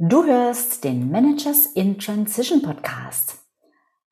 [0.00, 3.38] Du hörst den Managers in Transition Podcast.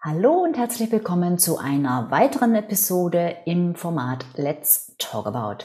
[0.00, 5.64] Hallo und herzlich willkommen zu einer weiteren Episode im Format Let's Talk About.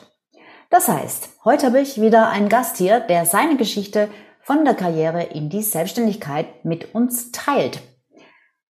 [0.71, 4.09] Das heißt, heute habe ich wieder einen Gast hier, der seine Geschichte
[4.41, 7.79] von der Karriere in die Selbstständigkeit mit uns teilt.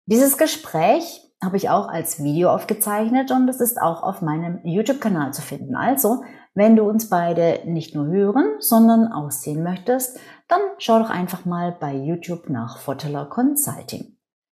[0.05, 5.33] Dieses Gespräch habe ich auch als Video aufgezeichnet und es ist auch auf meinem YouTube-Kanal
[5.33, 5.75] zu finden.
[5.75, 6.23] Also,
[6.55, 10.19] wenn du uns beide nicht nur hören, sondern auch sehen möchtest,
[10.49, 14.17] dann schau doch einfach mal bei YouTube nach Foteler Consulting.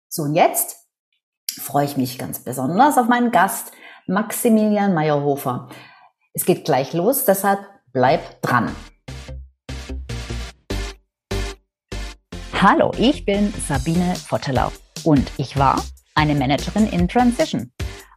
[0.08, 0.88] So, und jetzt
[1.59, 3.73] freue ich mich ganz besonders auf meinen Gast,
[4.08, 5.68] Maximilian Meyerhofer.
[6.34, 7.59] Es geht gleich los, deshalb
[7.91, 8.73] bleib dran.
[12.54, 14.71] Hallo, ich bin Sabine Vottelau
[15.04, 15.84] und ich war
[16.16, 17.71] eine Managerin in Transition.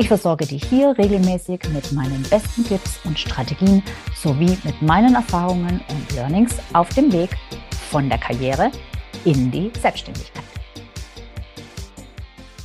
[0.00, 3.82] Ich versorge dich hier regelmäßig mit meinen besten Tipps und Strategien
[4.14, 7.30] sowie mit meinen Erfahrungen und Learnings auf dem Weg
[7.90, 8.70] von der Karriere
[9.24, 10.44] in die Selbstständigkeit.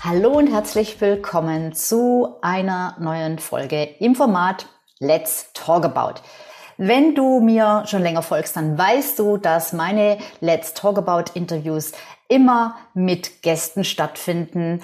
[0.02, 4.68] Hallo und herzlich willkommen zu einer neuen Folge im Format
[5.00, 6.22] Let's Talk About.
[6.78, 11.94] Wenn du mir schon länger folgst, dann weißt du, dass meine Let's Talk About Interviews
[12.28, 14.84] immer mit Gästen stattfinden,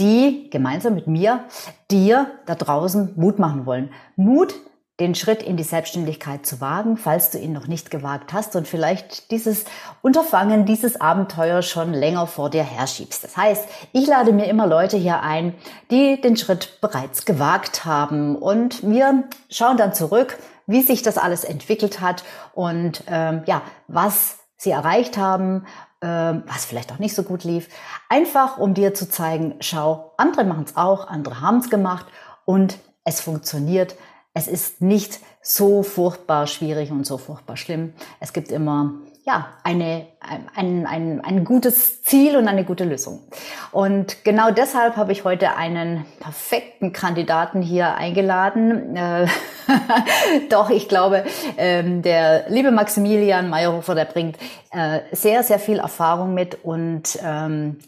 [0.00, 1.44] die gemeinsam mit mir
[1.90, 3.90] dir da draußen Mut machen wollen.
[4.16, 4.54] Mut,
[5.00, 8.66] den Schritt in die Selbstständigkeit zu wagen, falls du ihn noch nicht gewagt hast und
[8.66, 9.64] vielleicht dieses
[10.02, 13.22] Unterfangen, dieses Abenteuer schon länger vor dir herschiebst.
[13.22, 15.54] Das heißt, ich lade mir immer Leute hier ein,
[15.92, 21.44] die den Schritt bereits gewagt haben und wir schauen dann zurück, wie sich das alles
[21.44, 25.64] entwickelt hat und ähm, ja, was sie erreicht haben,
[26.00, 27.68] was vielleicht auch nicht so gut lief.
[28.08, 32.06] Einfach um dir zu zeigen, schau, andere machen es auch, andere haben es gemacht
[32.44, 33.96] und es funktioniert.
[34.34, 37.94] Es ist nicht so furchtbar schwierig und so furchtbar schlimm.
[38.20, 38.92] Es gibt immer
[39.28, 40.06] ja, eine,
[40.54, 43.20] ein, ein, ein gutes Ziel und eine gute Lösung.
[43.72, 48.96] Und genau deshalb habe ich heute einen perfekten Kandidaten hier eingeladen.
[48.96, 49.26] Äh,
[50.48, 51.24] doch, ich glaube,
[51.58, 54.38] ähm, der liebe Maximilian Meyerhofer, der bringt
[54.70, 57.80] äh, sehr, sehr viel Erfahrung mit und ähm,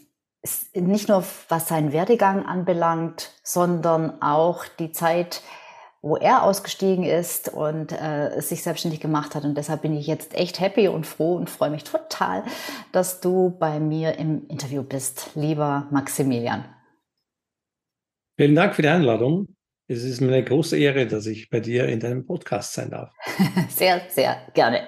[0.75, 5.41] nicht nur was seinen Werdegang anbelangt, sondern auch die Zeit,
[6.01, 9.43] wo er ausgestiegen ist und äh, sich selbstständig gemacht hat.
[9.43, 12.43] Und deshalb bin ich jetzt echt happy und froh und freue mich total,
[12.91, 16.65] dass du bei mir im Interview bist, lieber Maximilian.
[18.37, 19.49] Vielen Dank für die Einladung.
[19.87, 23.13] Es ist mir eine große Ehre, dass ich bei dir in deinem Podcast sein darf.
[23.69, 24.87] sehr, sehr gerne.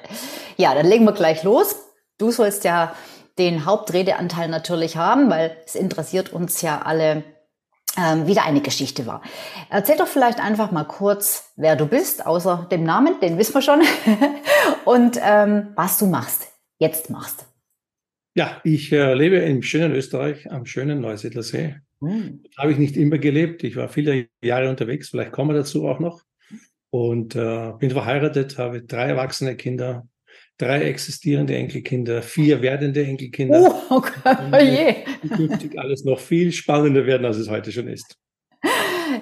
[0.58, 1.76] Ja, dann legen wir gleich los.
[2.18, 2.96] Du sollst ja
[3.38, 7.24] den Hauptredeanteil natürlich haben, weil es interessiert uns ja alle
[7.98, 9.22] ähm, wieder eine Geschichte war.
[9.70, 13.62] Erzähl doch vielleicht einfach mal kurz, wer du bist, außer dem Namen, den wissen wir
[13.62, 13.82] schon,
[14.86, 16.48] und ähm, was du machst,
[16.80, 17.46] jetzt machst.
[18.36, 21.76] Ja, ich äh, lebe im schönen Österreich, am schönen Neusiedlersee.
[22.02, 22.44] Hm.
[22.58, 23.64] Habe ich nicht immer gelebt.
[23.64, 26.24] Ich war viele Jahre unterwegs, vielleicht kommen wir dazu auch noch.
[26.90, 30.08] Und äh, bin verheiratet, habe drei erwachsene Kinder,
[30.58, 33.84] drei existierende Enkelkinder, vier werdende Enkelkinder.
[33.90, 34.36] Oh, okay.
[34.52, 35.30] oh je.
[35.30, 38.18] Künftig alles noch viel spannender werden, als es heute schon ist.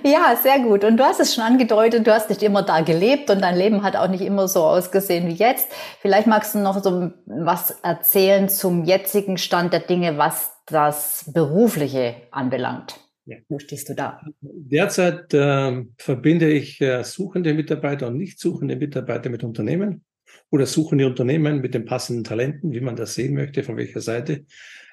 [0.04, 0.84] Ja, sehr gut.
[0.84, 3.84] Und du hast es schon angedeutet, du hast nicht immer da gelebt und dein Leben
[3.84, 5.72] hat auch nicht immer so ausgesehen wie jetzt.
[6.00, 12.16] Vielleicht magst du noch so was erzählen zum jetzigen Stand der Dinge, was das Berufliche
[12.32, 13.00] anbelangt.
[13.26, 13.38] Ja.
[13.50, 14.22] Wo stehst du da?
[14.42, 20.04] Derzeit äh, verbinde ich äh, suchende Mitarbeiter und nicht suchende Mitarbeiter mit Unternehmen
[20.52, 24.02] oder suchen die Unternehmen mit den passenden Talenten, wie man das sehen möchte, von welcher
[24.02, 24.46] Seite.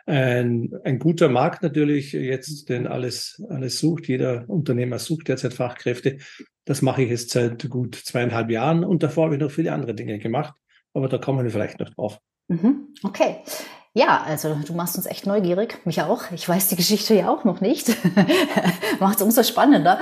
[0.06, 4.08] Ein, ein guter Markt natürlich jetzt, denn alles, alles sucht.
[4.08, 6.18] Jeder Unternehmer sucht derzeit Fachkräfte.
[6.64, 9.94] Das mache ich jetzt seit gut zweieinhalb Jahren und davor habe ich noch viele andere
[9.94, 10.54] Dinge gemacht,
[10.94, 12.18] aber da kommen wir vielleicht noch drauf.
[12.48, 12.94] Mhm.
[13.02, 13.36] Okay.
[13.98, 16.30] Ja, also du machst uns echt neugierig, mich auch.
[16.30, 17.96] Ich weiß die Geschichte ja auch noch nicht.
[19.00, 19.98] Macht es umso spannender.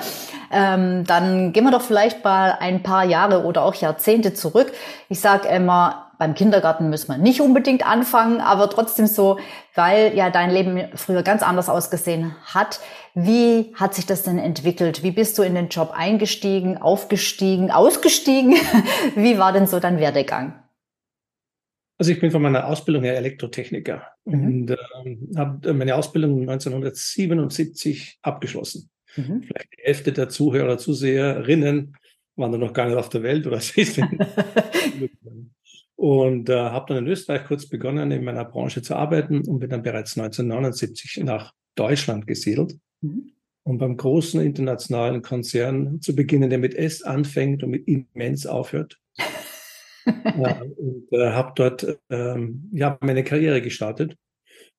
[0.53, 4.71] Ähm, dann gehen wir doch vielleicht mal ein paar Jahre oder auch Jahrzehnte zurück.
[5.09, 9.39] Ich sage immer, beim Kindergarten müssen wir nicht unbedingt anfangen, aber trotzdem so,
[9.75, 12.81] weil ja dein Leben früher ganz anders ausgesehen hat.
[13.15, 15.05] Wie hat sich das denn entwickelt?
[15.05, 18.57] Wie bist du in den Job eingestiegen, aufgestiegen, ausgestiegen?
[19.15, 20.66] Wie war denn so dein Werdegang?
[21.99, 24.45] Also ich bin von meiner Ausbildung her Elektrotechniker mhm.
[24.45, 24.77] und äh,
[25.37, 28.91] habe meine Ausbildung 1977 abgeschlossen.
[29.17, 29.43] Mhm.
[29.43, 31.97] Vielleicht die Hälfte der Zuhörer, Zuseherinnen
[32.37, 33.61] waren da noch gar nicht auf der Welt oder
[35.97, 39.71] Und äh, habe dann in Österreich kurz begonnen, in meiner Branche zu arbeiten und bin
[39.71, 42.77] dann bereits 1979 nach Deutschland gesiedelt.
[43.01, 43.33] Mhm.
[43.63, 49.01] Und beim großen internationalen Konzern zu beginnen, der mit S anfängt und mit immens aufhört.
[50.07, 54.17] Ja, und äh, habe dort ähm, ja, meine Karriere gestartet.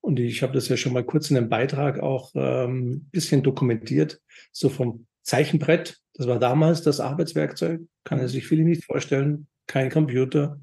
[0.02, 4.22] Und ich habe das ja schon mal kurz in einem Beitrag auch ähm, bisschen dokumentiert,
[4.52, 5.98] so vom Zeichenbrett.
[6.14, 9.48] Das war damals das Arbeitswerkzeug, kann er sich viele nicht vorstellen.
[9.68, 10.62] Kein Computer,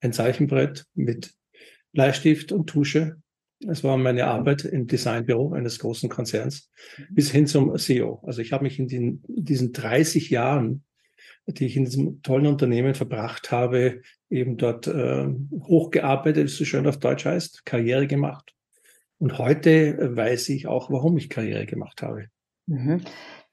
[0.00, 1.34] ein Zeichenbrett mit
[1.92, 3.16] Bleistift und Tusche.
[3.66, 6.70] Es war meine Arbeit im Designbüro eines großen Konzerns
[7.10, 8.20] bis hin zum CEO.
[8.24, 10.84] Also ich habe mich in den, diesen 30 Jahren,
[11.46, 16.64] die ich in diesem tollen Unternehmen verbracht habe, eben dort äh, hochgearbeitet, wie es so
[16.64, 18.54] schön auf Deutsch heißt, Karriere gemacht.
[19.18, 22.26] Und heute weiß ich auch, warum ich Karriere gemacht habe.
[22.66, 23.02] Mhm.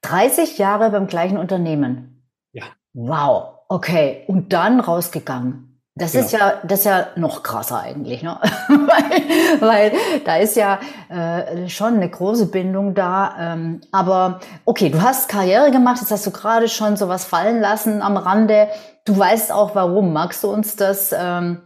[0.01, 2.23] 30 Jahre beim gleichen Unternehmen.
[2.53, 2.65] Ja.
[2.93, 3.59] Wow.
[3.69, 4.23] Okay.
[4.27, 5.70] Und dann rausgegangen.
[6.01, 6.25] Das genau.
[6.25, 8.39] ist ja, das ist ja noch krasser eigentlich, ne?
[8.69, 9.91] weil, weil
[10.25, 13.35] da ist ja äh, schon eine große Bindung da.
[13.53, 18.01] Ähm, aber okay, du hast Karriere gemacht, jetzt hast du gerade schon sowas fallen lassen
[18.01, 18.67] am Rande.
[19.05, 20.11] Du weißt auch warum.
[20.11, 21.59] Magst du uns das ähm,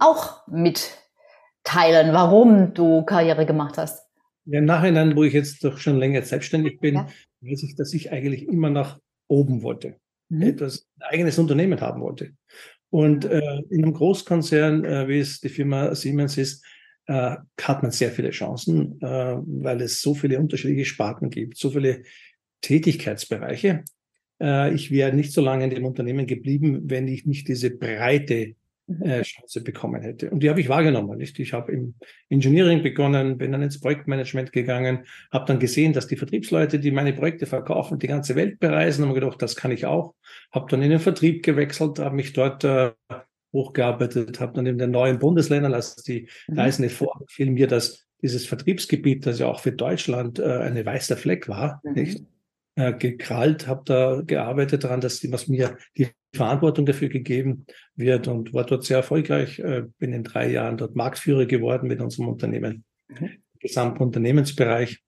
[0.00, 4.04] auch mitteilen, warum du Karriere gemacht hast?
[4.46, 7.06] Ja, im Nachhinein, wo ich jetzt doch schon länger selbstständig bin, ja.
[7.40, 8.98] weiß ich, dass ich eigentlich immer nach
[9.28, 9.94] oben wollte.
[10.28, 10.42] Mhm.
[10.42, 12.32] Etwas, ein eigenes Unternehmen haben wollte.
[12.90, 16.64] Und äh, in einem Großkonzern, äh, wie es die Firma Siemens ist,
[17.06, 21.70] äh, hat man sehr viele Chancen, äh, weil es so viele unterschiedliche Sparten gibt, so
[21.70, 22.02] viele
[22.62, 23.84] Tätigkeitsbereiche.
[24.40, 28.48] Äh, ich wäre nicht so lange in dem Unternehmen geblieben, wenn ich nicht diese breite
[28.48, 28.65] Mhm.
[29.00, 30.30] Äh, Chance bekommen hätte.
[30.30, 31.18] Und die habe ich wahrgenommen.
[31.18, 31.38] Nicht?
[31.38, 31.94] Ich habe im
[32.28, 37.12] Engineering begonnen, bin dann ins Projektmanagement gegangen, habe dann gesehen, dass die Vertriebsleute, die meine
[37.12, 40.14] Projekte verkaufen, die ganze Welt bereisen, haben gedacht, das kann ich auch.
[40.52, 42.92] Habe dann in den Vertrieb gewechselt, habe mich dort äh,
[43.52, 46.58] hochgearbeitet, habe dann in den neuen Bundesländern, als die mhm.
[46.58, 51.16] Reisende vor, fiel mir, dass dieses Vertriebsgebiet, das ja auch für Deutschland äh, eine weiße
[51.16, 51.92] Fleck war, mhm.
[51.92, 52.22] nicht?
[52.76, 58.28] Äh, gekrallt, habe da gearbeitet daran, dass die, was mir die Verantwortung dafür gegeben wird
[58.28, 59.58] und war dort sehr erfolgreich.
[59.58, 63.30] Äh, bin in drei Jahren dort Marktführer geworden mit unserem Unternehmen, mhm.
[63.58, 65.02] gesamten Unternehmensbereich.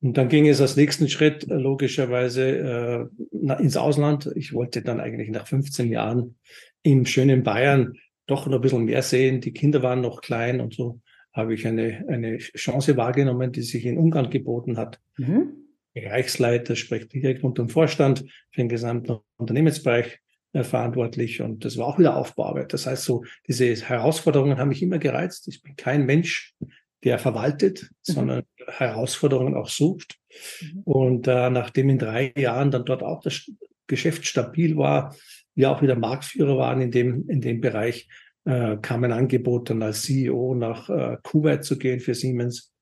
[0.00, 4.30] Und dann ging es als nächsten Schritt äh, logischerweise äh, ins Ausland.
[4.34, 6.36] Ich wollte dann eigentlich nach 15 Jahren
[6.82, 7.94] im schönen Bayern
[8.26, 9.40] doch noch ein bisschen mehr sehen.
[9.40, 11.00] Die Kinder waren noch klein und so
[11.34, 15.00] habe ich eine, eine Chance wahrgenommen, die sich in Ungarn geboten hat.
[15.18, 15.63] Mhm.
[15.94, 18.20] Bereichsleiter, spricht direkt unter dem Vorstand
[18.50, 20.18] für den gesamten Unternehmensbereich
[20.52, 22.72] äh, verantwortlich und das war auch wieder Aufbauarbeit.
[22.72, 25.48] Das heißt so, diese Herausforderungen haben mich immer gereizt.
[25.48, 26.54] Ich bin kein Mensch,
[27.04, 28.12] der verwaltet, mhm.
[28.12, 30.18] sondern Herausforderungen auch sucht.
[30.60, 30.80] Mhm.
[30.84, 33.50] Und äh, nachdem in drei Jahren dann dort auch das
[33.86, 35.14] Geschäft stabil war,
[35.54, 38.08] wir auch wieder Marktführer waren in dem, in dem Bereich,
[38.44, 42.73] äh, kam ein Angebot dann als CEO nach äh, Kuwait zu gehen für Siemens.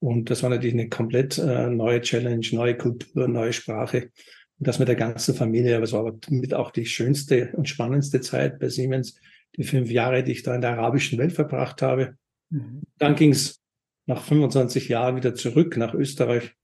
[0.00, 4.10] Und das war natürlich eine komplett äh, neue Challenge, neue Kultur, neue Sprache.
[4.58, 5.76] Und das mit der ganzen Familie.
[5.76, 9.20] Aber es war mit auch die schönste und spannendste Zeit bei Siemens,
[9.56, 12.16] die fünf Jahre, die ich da in der arabischen Welt verbracht habe.
[12.48, 12.82] Mhm.
[12.98, 13.60] Dann ging es
[14.06, 16.54] nach 25 Jahren wieder zurück nach Österreich,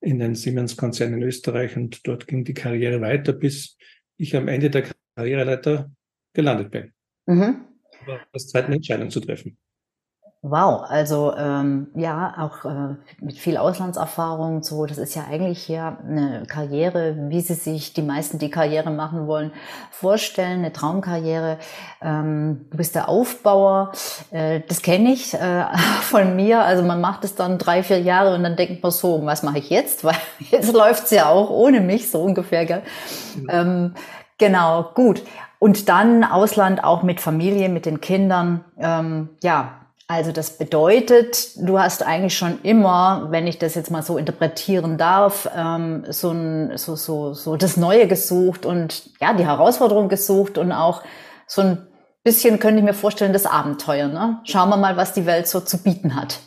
[0.00, 1.76] in den Siemens-Konzern in Österreich.
[1.76, 3.76] Und dort ging die Karriere weiter, bis
[4.18, 4.84] ich am Ende der
[5.14, 5.90] Karriereleiter
[6.34, 6.92] gelandet bin.
[7.26, 7.64] Mhm.
[8.36, 9.56] Zeit, eine Entscheidung zu treffen.
[10.48, 15.98] Wow, also ähm, ja, auch äh, mit viel Auslandserfahrung, so, das ist ja eigentlich hier
[16.06, 19.50] eine Karriere, wie sie sich die meisten, die Karriere machen wollen,
[19.90, 21.58] vorstellen, eine Traumkarriere.
[22.00, 23.90] Ähm, du bist der Aufbauer,
[24.30, 25.64] äh, das kenne ich äh,
[26.02, 26.62] von mir.
[26.62, 29.58] Also man macht es dann drei, vier Jahre und dann denkt man so, was mache
[29.58, 30.04] ich jetzt?
[30.04, 32.66] Weil jetzt läuft's ja auch ohne mich, so ungefähr.
[32.66, 32.82] Gell?
[33.34, 33.48] Mhm.
[33.50, 33.94] Ähm,
[34.38, 35.24] genau, gut.
[35.58, 38.64] Und dann Ausland auch mit Familie, mit den Kindern.
[38.78, 44.02] Ähm, ja, also das bedeutet, du hast eigentlich schon immer, wenn ich das jetzt mal
[44.02, 49.44] so interpretieren darf, ähm, so, ein, so, so, so das Neue gesucht und ja, die
[49.44, 51.02] Herausforderung gesucht und auch
[51.48, 51.86] so ein
[52.22, 54.06] bisschen, könnte ich mir vorstellen, das Abenteuer.
[54.06, 54.40] Ne?
[54.44, 56.40] Schauen wir mal, was die Welt so zu bieten hat.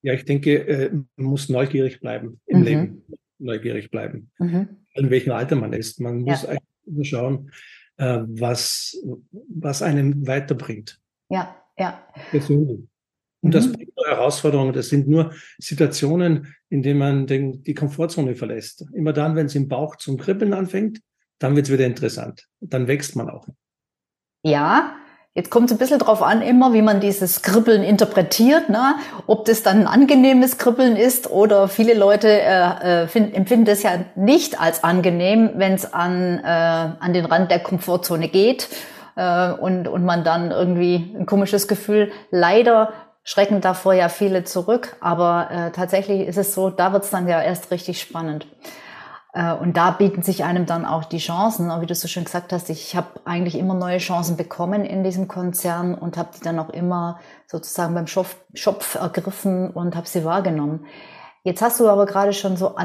[0.00, 2.64] Ja, ich denke, äh, man muss neugierig bleiben im mhm.
[2.64, 3.04] Leben.
[3.38, 4.30] Neugierig bleiben.
[4.38, 4.68] Mhm.
[4.94, 6.00] In welchem Alter man ist.
[6.00, 6.56] Man muss ja.
[6.86, 7.50] eigentlich schauen,
[7.98, 8.96] äh, was,
[9.48, 10.98] was einem weiterbringt.
[11.28, 12.00] Ja, ja.
[12.30, 12.80] Persönlich.
[13.42, 13.72] Und das mhm.
[13.72, 14.72] bringt nur Herausforderungen.
[14.72, 18.84] Das sind nur Situationen, in denen man den, die Komfortzone verlässt.
[18.92, 21.00] Immer dann, wenn es im Bauch zum Kribbeln anfängt,
[21.38, 22.46] dann wird es wieder interessant.
[22.60, 23.46] Dann wächst man auch.
[24.42, 24.96] Ja,
[25.36, 28.94] Jetzt kommt es ein bisschen drauf an, immer, wie man dieses Kribbeln interpretiert, ne?
[29.26, 33.82] ob das dann ein angenehmes Kribbeln ist oder viele Leute äh, äh, find, empfinden das
[33.82, 38.70] ja nicht als angenehm, wenn es an, äh, an den Rand der Komfortzone geht
[39.16, 42.12] äh, und, und man dann irgendwie ein komisches Gefühl.
[42.30, 42.92] Leider
[43.24, 47.26] schrecken davor ja viele zurück, aber äh, tatsächlich ist es so, da wird es dann
[47.26, 48.46] ja erst richtig spannend.
[49.32, 51.68] Äh, und da bieten sich einem dann auch die Chancen.
[51.80, 55.26] Wie du so schön gesagt hast, ich habe eigentlich immer neue Chancen bekommen in diesem
[55.28, 60.24] Konzern und habe die dann auch immer sozusagen beim Schopf, Schopf ergriffen und habe sie
[60.24, 60.86] wahrgenommen.
[61.42, 62.76] Jetzt hast du aber gerade schon so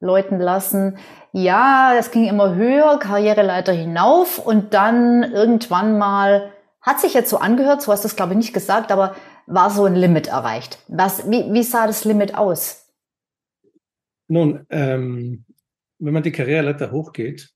[0.00, 0.98] anläuten lassen,
[1.32, 7.38] ja, es ging immer höher, Karriereleiter hinauf und dann irgendwann mal, hat sich jetzt so
[7.38, 9.14] angehört, so hast du es glaube ich nicht gesagt, aber
[9.46, 10.78] war so ein Limit erreicht.
[10.88, 12.86] Was, wie, wie sah das Limit aus?
[14.28, 15.44] Nun, ähm,
[15.98, 17.50] wenn man die Karriereleiter hochgeht,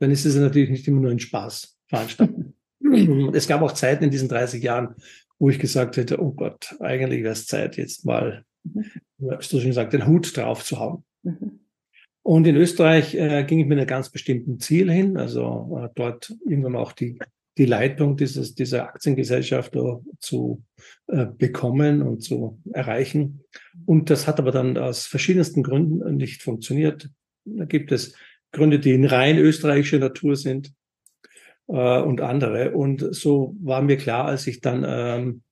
[0.00, 2.54] dann ist es natürlich nicht immer nur ein Spaß veranstalten.
[3.32, 4.94] es gab auch Zeiten in diesen 30 Jahren,
[5.38, 8.84] wo ich gesagt hätte, oh Gott, eigentlich wäre es Zeit, jetzt mal, mhm.
[9.30, 11.04] hast du schon gesagt, den Hut drauf zu hauen.
[11.22, 11.63] Mhm.
[12.24, 16.34] Und in Österreich äh, ging ich mit einem ganz bestimmten Ziel hin, also äh, dort
[16.48, 17.18] irgendwann auch die,
[17.58, 19.76] die Leitung dieses, dieser Aktiengesellschaft
[20.20, 20.64] zu
[21.06, 23.44] äh, bekommen und zu erreichen.
[23.84, 27.10] Und das hat aber dann aus verschiedensten Gründen nicht funktioniert.
[27.44, 28.16] Da gibt es
[28.52, 30.72] Gründe, die in rein österreichischer Natur sind
[31.68, 32.70] äh, und andere.
[32.70, 35.42] Und so war mir klar, als ich dann ähm,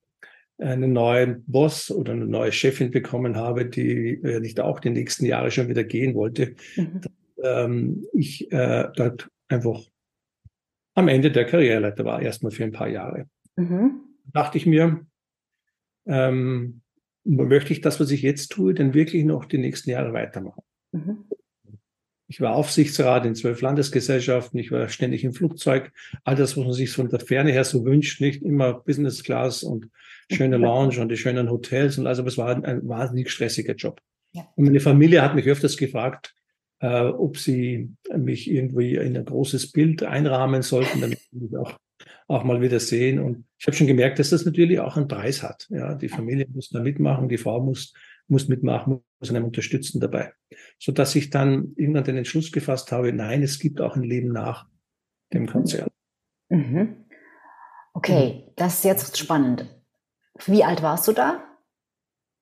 [0.57, 5.25] einen neuen Boss oder eine neue Chefin bekommen habe, die äh, nicht auch die nächsten
[5.25, 7.01] Jahre schon wieder gehen wollte, mhm.
[7.01, 9.81] dass, ähm, ich äh, dort einfach
[10.95, 13.27] am Ende der Karriereleiter war, erstmal für ein paar Jahre.
[13.55, 14.01] Mhm.
[14.31, 15.05] dachte ich mir,
[16.07, 16.81] ähm,
[17.23, 20.63] möchte ich das, was ich jetzt tue, denn wirklich noch die nächsten Jahre weitermachen?
[20.91, 21.25] Mhm.
[22.33, 24.57] Ich war Aufsichtsrat in zwölf Landesgesellschaften.
[24.57, 25.91] Ich war ständig im Flugzeug.
[26.23, 29.61] All das, was man sich von der Ferne her so wünscht, nicht immer Business Class
[29.61, 29.89] und
[30.31, 34.01] schöne Lounge und die schönen Hotels und also, es war ein, ein wahnsinnig stressiger Job.
[34.31, 34.47] Ja.
[34.55, 36.33] Und meine Familie hat mich öfters gefragt,
[36.79, 41.77] äh, ob sie mich irgendwie in ein großes Bild einrahmen sollten, damit sie mich auch,
[42.27, 43.19] auch mal wieder sehen.
[43.19, 45.67] Und ich habe schon gemerkt, dass das natürlich auch einen Preis hat.
[45.69, 47.93] Ja, die Familie muss da mitmachen, die Frau muss
[48.33, 50.33] muss mitmachen, muss einem unterstützen dabei.
[50.79, 54.33] So dass ich dann irgendwann den Entschluss gefasst habe, nein, es gibt auch ein Leben
[54.33, 54.67] nach
[55.31, 55.87] dem Konzern.
[56.49, 57.05] Mhm.
[57.93, 59.65] Okay, das ist jetzt spannend.
[60.45, 61.43] Wie alt warst du da?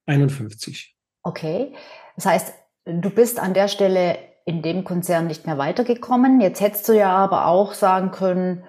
[0.07, 0.97] 51.
[1.23, 1.75] Okay,
[2.15, 2.53] das heißt,
[2.85, 6.41] du bist an der Stelle in dem Konzern nicht mehr weitergekommen.
[6.41, 8.63] Jetzt hättest du ja aber auch sagen können,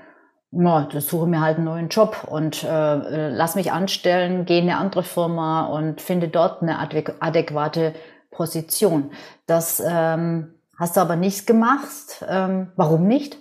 [0.54, 4.68] na, das suche mir halt einen neuen Job und äh, lass mich anstellen, gehe in
[4.68, 7.94] eine andere Firma und finde dort eine adäquate
[8.30, 9.12] Position.
[9.47, 12.23] Das ähm, hast du aber nicht gemacht.
[12.28, 13.38] Ähm, warum nicht?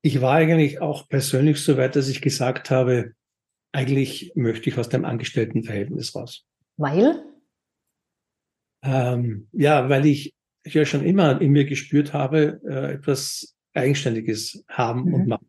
[0.00, 3.12] Ich war eigentlich auch persönlich so weit, dass ich gesagt habe,
[3.72, 6.46] eigentlich möchte ich aus dem Angestelltenverhältnis raus.
[6.78, 7.22] Weil?
[8.82, 15.04] Ähm, ja, weil ich ja schon immer in mir gespürt habe, äh, etwas Eigenständiges haben
[15.04, 15.14] mhm.
[15.14, 15.46] und machen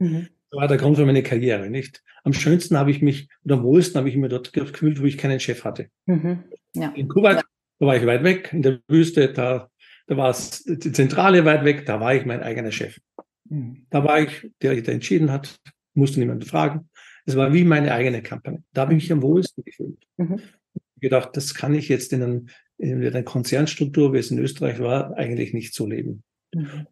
[0.00, 0.28] Mhm.
[0.50, 2.02] Das war der Grund für meine Karriere, nicht?
[2.24, 5.16] Am schönsten habe ich mich, oder am wohlsten habe ich mich dort gefühlt, wo ich
[5.16, 5.88] keinen Chef hatte.
[6.06, 6.42] Mhm.
[6.74, 6.88] Ja.
[6.90, 7.42] In Kuwait, ja.
[7.78, 9.70] da war ich weit weg, in der Wüste, da,
[10.08, 12.98] da war es die Zentrale weit weg, da war ich mein eigener Chef.
[13.48, 13.86] Mhm.
[13.90, 15.56] Da war ich, der, der entschieden hat,
[15.94, 16.88] musste niemanden fragen.
[17.26, 18.64] Es war wie meine eigene Kampagne.
[18.72, 20.04] Da habe ich mich am wohlsten gefühlt.
[20.16, 20.40] Mhm.
[21.00, 25.16] gedacht, das kann ich jetzt in, einem, in einer Konzernstruktur, wie es in Österreich war,
[25.16, 26.24] eigentlich nicht so leben.
[26.54, 26.86] Mhm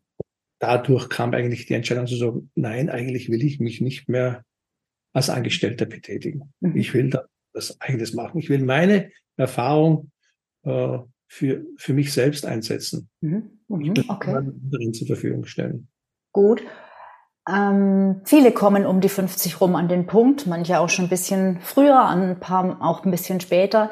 [0.58, 4.44] dadurch kam eigentlich die Entscheidung zu sagen, nein, eigentlich will ich mich nicht mehr
[5.12, 6.52] als Angestellter betätigen.
[6.60, 6.76] Mhm.
[6.76, 7.10] Ich will
[7.52, 8.38] das eigenes machen.
[8.38, 10.10] Ich will meine Erfahrung
[10.64, 13.08] äh, für, für mich selbst einsetzen.
[13.20, 13.50] Mhm.
[13.68, 13.94] Mhm.
[14.08, 14.30] Okay.
[14.30, 15.88] anderen zur Verfügung stellen.
[16.32, 16.62] Gut.
[17.48, 21.60] Ähm, viele kommen um die 50 rum an den Punkt, manche auch schon ein bisschen
[21.60, 23.90] früher, ein paar auch ein bisschen später.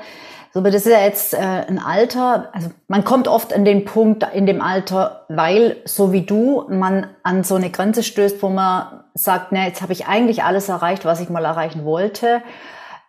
[0.57, 3.85] So, aber das ist ja jetzt äh, ein Alter, also man kommt oft an den
[3.85, 8.49] Punkt in dem Alter, weil so wie du man an so eine Grenze stößt, wo
[8.49, 12.41] man sagt, na, jetzt habe ich eigentlich alles erreicht, was ich mal erreichen wollte.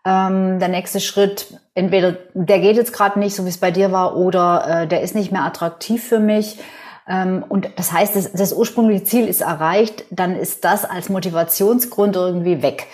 [0.03, 3.93] Ähm, der nächste Schritt, entweder der geht jetzt gerade nicht, so wie es bei dir
[3.93, 6.59] war, oder äh, der ist nicht mehr attraktiv für mich.
[7.07, 12.17] Ähm, und das heißt, das, das ursprüngliche Ziel ist erreicht, dann ist das als Motivationsgrund
[12.17, 12.87] irgendwie weg.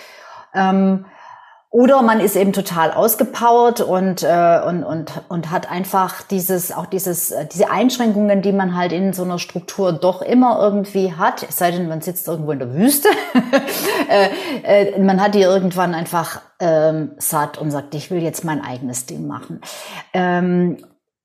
[0.54, 1.06] Ähm,
[1.74, 6.86] oder man ist eben total ausgepowert und, äh, und, und, und hat einfach dieses, auch
[6.86, 11.42] dieses, äh, diese Einschränkungen, die man halt in so einer Struktur doch immer irgendwie hat,
[11.42, 13.08] es sei denn, man sitzt irgendwo in der Wüste.
[14.08, 14.28] äh,
[14.92, 19.06] äh, man hat die irgendwann einfach ähm, satt und sagt, ich will jetzt mein eigenes
[19.06, 19.60] Ding machen.
[20.12, 20.76] Ähm,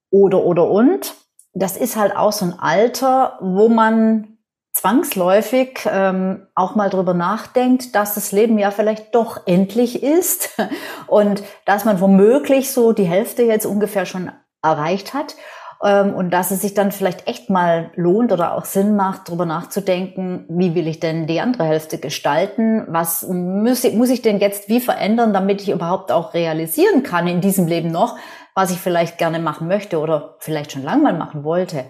[0.10, 1.14] oder, oder und.
[1.54, 4.39] Das ist halt auch so ein Alter, wo man
[4.80, 10.58] zwangsläufig ähm, auch mal drüber nachdenkt, dass das Leben ja vielleicht doch endlich ist
[11.08, 14.32] und dass man womöglich so die Hälfte jetzt ungefähr schon
[14.62, 15.36] erreicht hat
[15.84, 19.46] ähm, und dass es sich dann vielleicht echt mal lohnt oder auch Sinn macht, drüber
[19.46, 22.86] nachzudenken, wie will ich denn die andere Hälfte gestalten?
[22.88, 27.28] Was muss ich, muss ich denn jetzt wie verändern, damit ich überhaupt auch realisieren kann
[27.28, 28.18] in diesem Leben noch,
[28.56, 31.84] was ich vielleicht gerne machen möchte oder vielleicht schon lange mal machen wollte?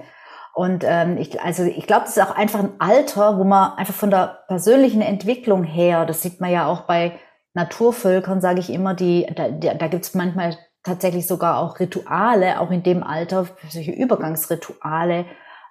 [0.60, 3.94] Und ähm, ich, also ich glaube, das ist auch einfach ein Alter, wo man einfach
[3.94, 7.18] von der persönlichen Entwicklung her, das sieht man ja auch bei
[7.54, 12.72] Naturvölkern, sage ich immer, die, da, da gibt es manchmal tatsächlich sogar auch Rituale, auch
[12.72, 15.28] in dem Alter, solche Übergangsrituale,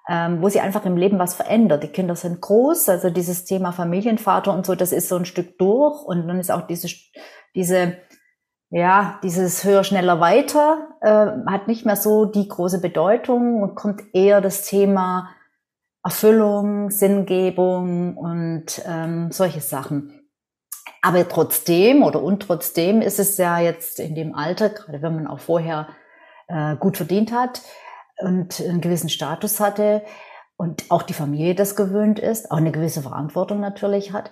[0.09, 1.83] ähm, wo sie einfach im Leben was verändert.
[1.83, 5.59] Die Kinder sind groß, also dieses Thema Familienvater und so, das ist so ein Stück
[5.59, 6.87] durch und dann ist auch diese,
[7.53, 7.97] diese
[8.69, 14.03] ja, dieses höher, schneller, weiter äh, hat nicht mehr so die große Bedeutung und kommt
[14.13, 15.29] eher das Thema
[16.03, 20.29] Erfüllung, Sinngebung und ähm, solche Sachen.
[21.01, 25.27] Aber trotzdem oder und trotzdem ist es ja jetzt in dem Alter, gerade wenn man
[25.27, 25.87] auch vorher
[26.47, 27.61] äh, gut verdient hat
[28.17, 30.03] und einen gewissen Status hatte
[30.57, 34.31] und auch die Familie das gewöhnt ist, auch eine gewisse Verantwortung natürlich hat,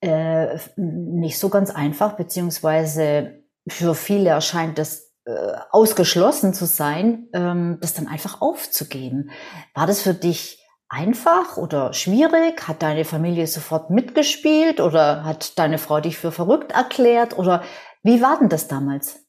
[0.00, 7.78] äh, nicht so ganz einfach, beziehungsweise für viele erscheint das äh, ausgeschlossen zu sein, ähm,
[7.82, 9.30] das dann einfach aufzugeben.
[9.74, 12.66] War das für dich einfach oder schwierig?
[12.66, 17.62] Hat deine Familie sofort mitgespielt oder hat deine Frau dich für verrückt erklärt oder
[18.02, 19.26] wie war denn das damals?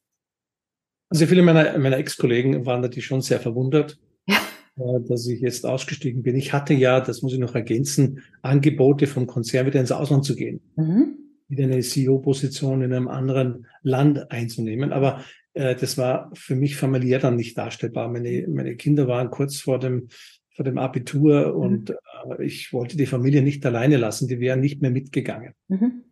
[1.10, 4.38] Also viele meiner, meiner Ex-Kollegen waren natürlich schon sehr verwundert, ja.
[4.78, 6.38] Äh, dass ich jetzt ausgestiegen bin.
[6.38, 10.36] Ich hatte ja, das muss ich noch ergänzen, Angebote vom Konzern wieder ins Ausland zu
[10.36, 10.62] gehen.
[10.78, 14.94] Mhm wieder eine CEO-Position in einem anderen Land einzunehmen.
[14.94, 18.08] Aber äh, das war für mich familiär dann nicht darstellbar.
[18.08, 20.08] Meine, meine Kinder waren kurz vor dem,
[20.56, 21.60] vor dem Abitur mhm.
[21.60, 24.28] und äh, ich wollte die Familie nicht alleine lassen.
[24.28, 25.54] Die wären nicht mehr mitgegangen.
[25.68, 26.04] Mhm.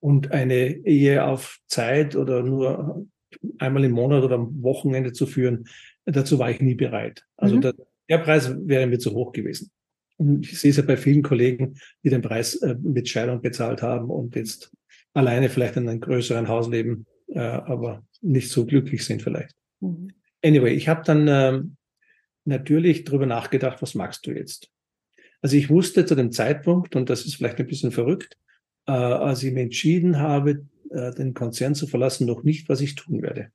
[0.00, 3.06] Und eine Ehe auf Zeit oder nur
[3.58, 5.68] einmal im Monat oder am Wochenende zu führen,
[6.04, 7.24] dazu war ich nie bereit.
[7.36, 7.60] Also mhm.
[7.60, 7.74] der,
[8.08, 9.70] der Preis wäre mir zu hoch gewesen.
[10.16, 13.82] Und ich sehe es ja bei vielen Kollegen, die den Preis äh, mit Scheidung bezahlt
[13.82, 14.72] haben und jetzt
[15.16, 19.54] alleine vielleicht in einem größeren Haus leben, äh, aber nicht so glücklich sind vielleicht.
[19.80, 20.10] Mhm.
[20.44, 21.62] Anyway, ich habe dann äh,
[22.44, 24.68] natürlich darüber nachgedacht, was magst du jetzt?
[25.40, 28.36] Also ich wusste zu dem Zeitpunkt, und das ist vielleicht ein bisschen verrückt,
[28.86, 32.94] äh, als ich mich entschieden habe, äh, den Konzern zu verlassen, noch nicht, was ich
[32.94, 33.50] tun werde.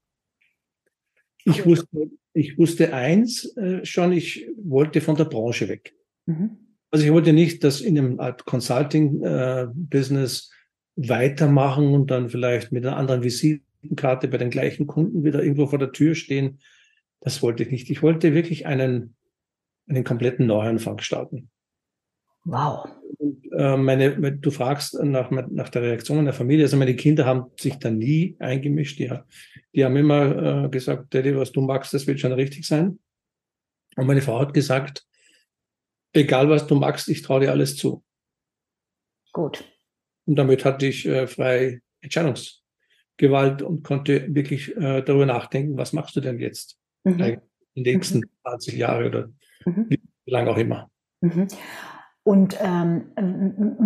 [1.46, 5.94] Ich wusste, ich wusste eins äh, schon, ich wollte von der Branche weg.
[6.26, 6.58] Mhm.
[6.90, 10.54] Also ich wollte nicht, dass in einem Art Consulting-Business äh,
[10.96, 15.80] weitermachen und dann vielleicht mit einer anderen Visitenkarte bei den gleichen Kunden wieder irgendwo vor
[15.80, 16.60] der Tür stehen.
[17.22, 17.90] Das wollte ich nicht.
[17.90, 19.16] Ich wollte wirklich einen,
[19.88, 21.50] einen kompletten Neuanfang starten.
[22.44, 22.90] Wow.
[23.18, 26.66] Und, äh, meine, du fragst nach, nach der Reaktion der Familie.
[26.66, 29.00] Also meine Kinder haben sich da nie eingemischt.
[29.00, 29.12] Die,
[29.76, 33.00] die haben immer äh, gesagt, Daddy, was du magst, das wird schon richtig sein.
[33.96, 35.06] Und meine Frau hat gesagt,
[36.14, 38.04] egal was du magst, ich traue dir alles zu.
[39.34, 39.64] Gut.
[40.32, 46.16] Und damit hatte ich äh, freie Entscheidungsgewalt und konnte wirklich äh, darüber nachdenken, was machst
[46.16, 46.78] du denn jetzt?
[47.04, 47.42] Mhm.
[47.76, 48.30] Die nächsten mhm.
[48.44, 49.30] 20 Jahre oder
[49.66, 49.90] mhm.
[49.90, 50.90] wie lange auch immer.
[51.20, 51.50] Mhm.
[52.24, 53.12] Und ähm,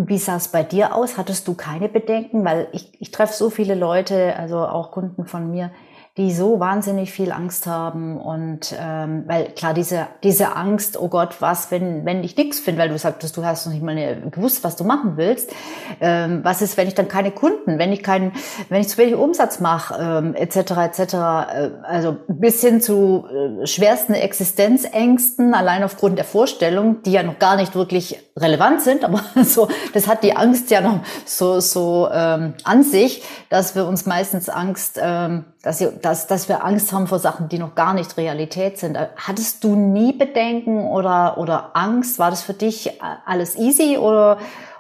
[0.08, 1.18] wie sah es bei dir aus?
[1.18, 2.46] Hattest du keine Bedenken?
[2.46, 5.72] Weil ich, ich treffe so viele Leute, also auch Kunden von mir,
[6.18, 11.42] die so wahnsinnig viel Angst haben und ähm, weil klar diese diese Angst, oh Gott,
[11.42, 14.64] was wenn wenn ich nichts finde, weil du sagtest, du hast noch nicht mal gewusst,
[14.64, 15.52] was du machen willst.
[16.00, 18.32] Ähm, was ist, wenn ich dann keine Kunden, wenn ich keinen,
[18.70, 20.56] wenn ich zu wenig Umsatz mache, ähm, etc.
[20.56, 21.00] etc.
[21.00, 27.40] Äh, also bis hin zu äh, schwersten Existenzängsten allein aufgrund der Vorstellung, die ja noch
[27.40, 32.10] gar nicht wirklich relevant sind, aber so das hat die Angst ja noch so so
[32.12, 37.08] ähm, an sich, dass wir uns meistens Angst ähm, dass, dass, dass wir Angst haben
[37.08, 39.00] vor Sachen, die noch gar nicht Realität sind.
[39.16, 42.20] Hattest du nie Bedenken oder, oder Angst?
[42.20, 44.38] War das für dich alles easy oder,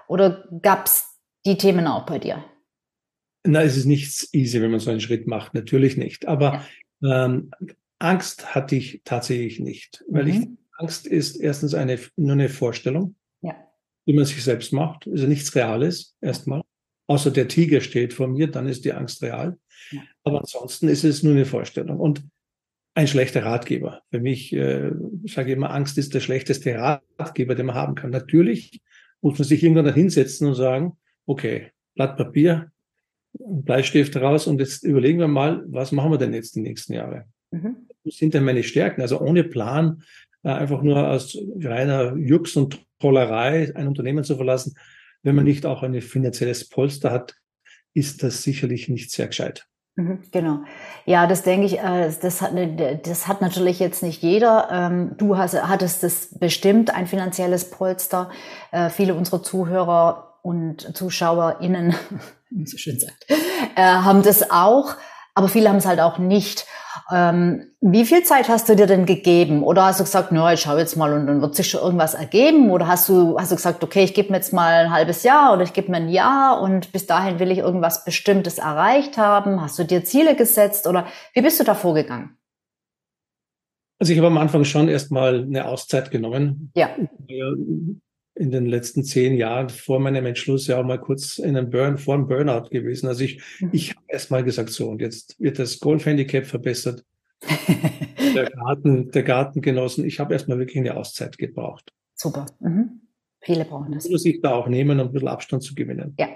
[0.07, 2.45] oder gab es die Themen auch bei dir?
[3.43, 5.55] Na, es ist nichts easy, wenn man so einen Schritt macht.
[5.55, 6.27] Natürlich nicht.
[6.27, 6.61] Aber
[6.99, 7.25] ja.
[7.25, 7.49] ähm,
[7.97, 10.03] Angst hatte ich tatsächlich nicht.
[10.07, 10.29] Weil mhm.
[10.29, 13.15] ich, Angst ist erstens eine, nur eine Vorstellung.
[14.07, 15.07] Die man sich selbst macht.
[15.07, 16.61] Also nichts Reales erstmal.
[17.07, 19.57] Außer der Tiger steht vor mir, dann ist die Angst real.
[20.23, 21.99] Aber ansonsten ist es nur eine Vorstellung.
[21.99, 22.23] Und
[22.95, 24.01] ein schlechter Ratgeber.
[24.09, 24.91] Für mich, äh,
[25.25, 28.09] sage ich immer, Angst ist der schlechteste Ratgeber, den man haben kann.
[28.09, 28.81] Natürlich
[29.21, 32.71] muss man sich irgendwann da hinsetzen und sagen, okay, Blatt Papier,
[33.33, 37.25] Bleistift raus und jetzt überlegen wir mal, was machen wir denn jetzt die nächsten Jahre?
[37.51, 37.87] Mhm.
[38.05, 39.01] Was sind denn meine Stärken?
[39.01, 40.03] Also ohne Plan
[40.53, 44.75] einfach nur aus reiner Jux und Trollerei ein Unternehmen zu verlassen,
[45.23, 47.35] wenn man nicht auch ein finanzielles Polster hat,
[47.93, 49.67] ist das sicherlich nicht sehr gescheit.
[49.95, 50.59] Mhm, genau.
[51.05, 52.51] Ja, das denke ich, äh, das hat,
[53.03, 54.67] das hat natürlich jetzt nicht jeder.
[54.71, 58.29] Ähm, du hast, hattest das bestimmt, ein finanzielles Polster.
[58.71, 61.95] Äh, viele unserer Zuhörer und ZuschauerInnen,
[62.49, 64.95] wie man so schön sagt, äh, haben das auch,
[65.33, 66.65] aber viele haben es halt auch nicht.
[67.11, 69.63] Ähm, wie viel Zeit hast du dir denn gegeben?
[69.63, 72.15] Oder hast du gesagt, no, ich schau jetzt mal und dann wird sich schon irgendwas
[72.15, 72.71] ergeben?
[72.71, 75.53] Oder hast du, hast du gesagt, okay, ich gebe mir jetzt mal ein halbes Jahr
[75.53, 79.61] oder ich gebe mir ein Jahr und bis dahin will ich irgendwas Bestimmtes erreicht haben?
[79.61, 82.37] Hast du dir Ziele gesetzt oder wie bist du da vorgegangen?
[83.99, 86.71] Also ich habe am Anfang schon erstmal eine Auszeit genommen.
[86.75, 86.89] Ja.
[88.35, 91.97] In den letzten zehn Jahren vor meinem Entschluss ja auch mal kurz in einem Burn,
[91.97, 93.07] vor einem Burnout gewesen.
[93.07, 93.69] Also ich, mhm.
[93.71, 97.05] ich habe erstmal gesagt, so, und jetzt wird das Golfhandicap verbessert.
[98.35, 100.05] der Garten, der Garten genossen.
[100.05, 101.93] Ich habe erstmal wirklich eine Auszeit gebraucht.
[102.15, 102.45] Super.
[102.59, 103.01] Mhm.
[103.41, 104.09] Viele brauchen das.
[104.09, 106.15] Muss sich da auch nehmen, um ein bisschen Abstand zu gewinnen.
[106.17, 106.29] Ja.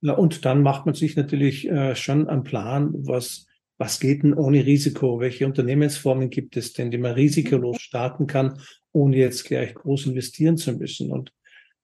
[0.00, 3.47] ja und dann macht man sich natürlich äh, schon einen Plan, was
[3.78, 5.20] was geht denn ohne Risiko?
[5.20, 8.60] Welche Unternehmensformen gibt es denn, die man risikolos starten kann,
[8.92, 11.12] ohne jetzt gleich groß investieren zu müssen?
[11.12, 11.32] Und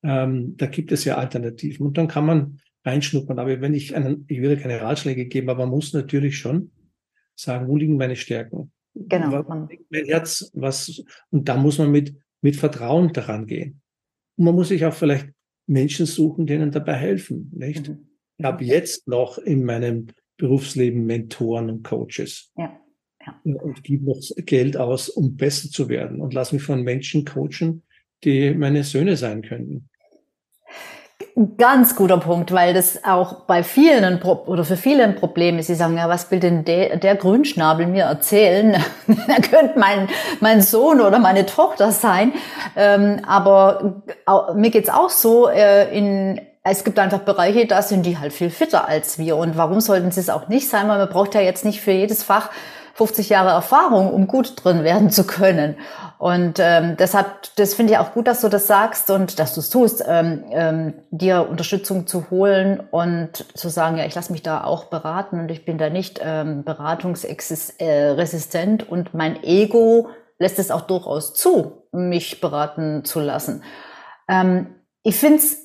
[0.03, 1.87] ähm, da gibt es ja Alternativen.
[1.87, 3.39] Und dann kann man reinschnuppern.
[3.39, 6.73] Aber wenn ich einen, ich will keine Ratschläge geben, aber man muss natürlich schon
[7.37, 8.73] sagen, wo liegen meine Stärken?
[8.95, 9.33] Genau.
[9.33, 13.81] Was, mein Herz, was, und da muss man mit, mit Vertrauen daran gehen.
[14.37, 15.29] Und man muss sich auch vielleicht
[15.67, 17.89] Menschen suchen, denen dabei helfen, nicht?
[17.89, 18.09] Mhm.
[18.37, 22.51] Ich habe jetzt noch in meinem Berufsleben Mentoren und Coaches.
[22.57, 22.79] Ja.
[23.25, 23.41] ja.
[23.45, 27.83] Und gebe noch Geld aus, um besser zu werden und lass mich von Menschen coachen,
[28.25, 29.89] die meine Söhne sein könnten.
[31.37, 35.67] Ein ganz guter Punkt, weil das auch bei vielen oder für viele ein Problem ist.
[35.67, 38.77] Sie sagen, ja, was will denn der, der Grünschnabel mir erzählen?
[39.07, 42.33] da könnte mein, mein Sohn oder meine Tochter sein.
[42.77, 44.05] Ähm, aber
[44.55, 48.49] mir geht's auch so, äh, in es gibt einfach Bereiche, da sind die halt viel
[48.49, 49.37] fitter als wir.
[49.37, 50.89] Und warum sollten sie es auch nicht sein?
[50.89, 52.51] Weil man braucht ja jetzt nicht für jedes Fach
[52.95, 55.77] 50 Jahre Erfahrung, um gut drin werden zu können.
[56.19, 59.61] Und ähm, deshalb, das finde ich auch gut, dass du das sagst und dass du
[59.61, 64.43] es tust, ähm, ähm, dir Unterstützung zu holen und zu sagen, ja, ich lasse mich
[64.43, 70.71] da auch beraten und ich bin da nicht ähm, beratungsresistent und mein Ego lässt es
[70.71, 73.63] auch durchaus zu, mich beraten zu lassen.
[74.29, 75.64] Ähm, ich finde es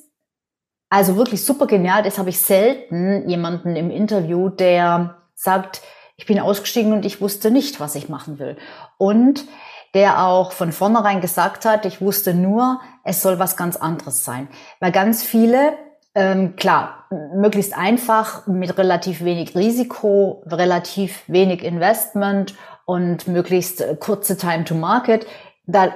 [0.90, 2.02] also wirklich super genial.
[2.02, 5.80] Das habe ich selten jemanden im Interview, der sagt,
[6.16, 8.56] ich bin ausgestiegen und ich wusste nicht, was ich machen will.
[8.98, 9.46] Und
[9.94, 14.48] der auch von vornherein gesagt hat, ich wusste nur, es soll was ganz anderes sein.
[14.80, 15.72] Weil ganz viele,
[16.14, 24.36] ähm, klar, möglichst einfach, mit relativ wenig Risiko, relativ wenig Investment und möglichst äh, kurze
[24.36, 25.26] Time to Market.
[25.66, 25.94] Da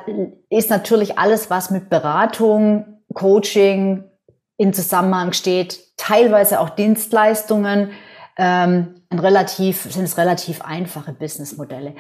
[0.50, 4.04] ist natürlich alles, was mit Beratung, Coaching,
[4.56, 7.90] in Zusammenhang steht, teilweise auch Dienstleistungen,
[8.36, 11.94] ähm, ein relativ, sind es relativ einfache Businessmodelle.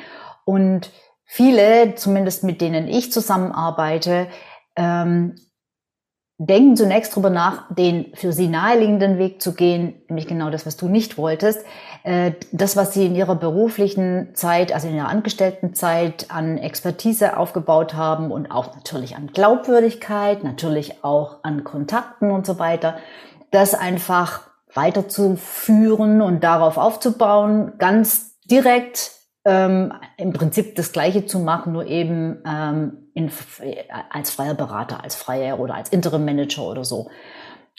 [0.44, 0.90] Und
[1.24, 4.28] viele, zumindest mit denen ich zusammenarbeite,
[4.76, 5.36] ähm,
[6.38, 10.76] denken zunächst darüber nach, den für sie naheliegenden Weg zu gehen, nämlich genau das, was
[10.76, 11.64] du nicht wolltest.
[12.04, 17.94] Äh, das, was sie in ihrer beruflichen Zeit, also in ihrer Angestelltenzeit an Expertise aufgebaut
[17.94, 22.98] haben und auch natürlich an Glaubwürdigkeit, natürlich auch an Kontakten und so weiter,
[23.50, 24.42] das einfach
[24.74, 29.12] weiterzuführen und darauf aufzubauen, ganz direkt
[29.46, 33.30] ähm, im Prinzip das Gleiche zu machen, nur eben ähm, in,
[34.10, 37.08] als freier Berater, als freier oder als Interim Manager oder so.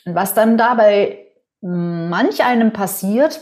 [0.04, 1.20] Und was dann dabei
[1.62, 3.42] manch einem passiert,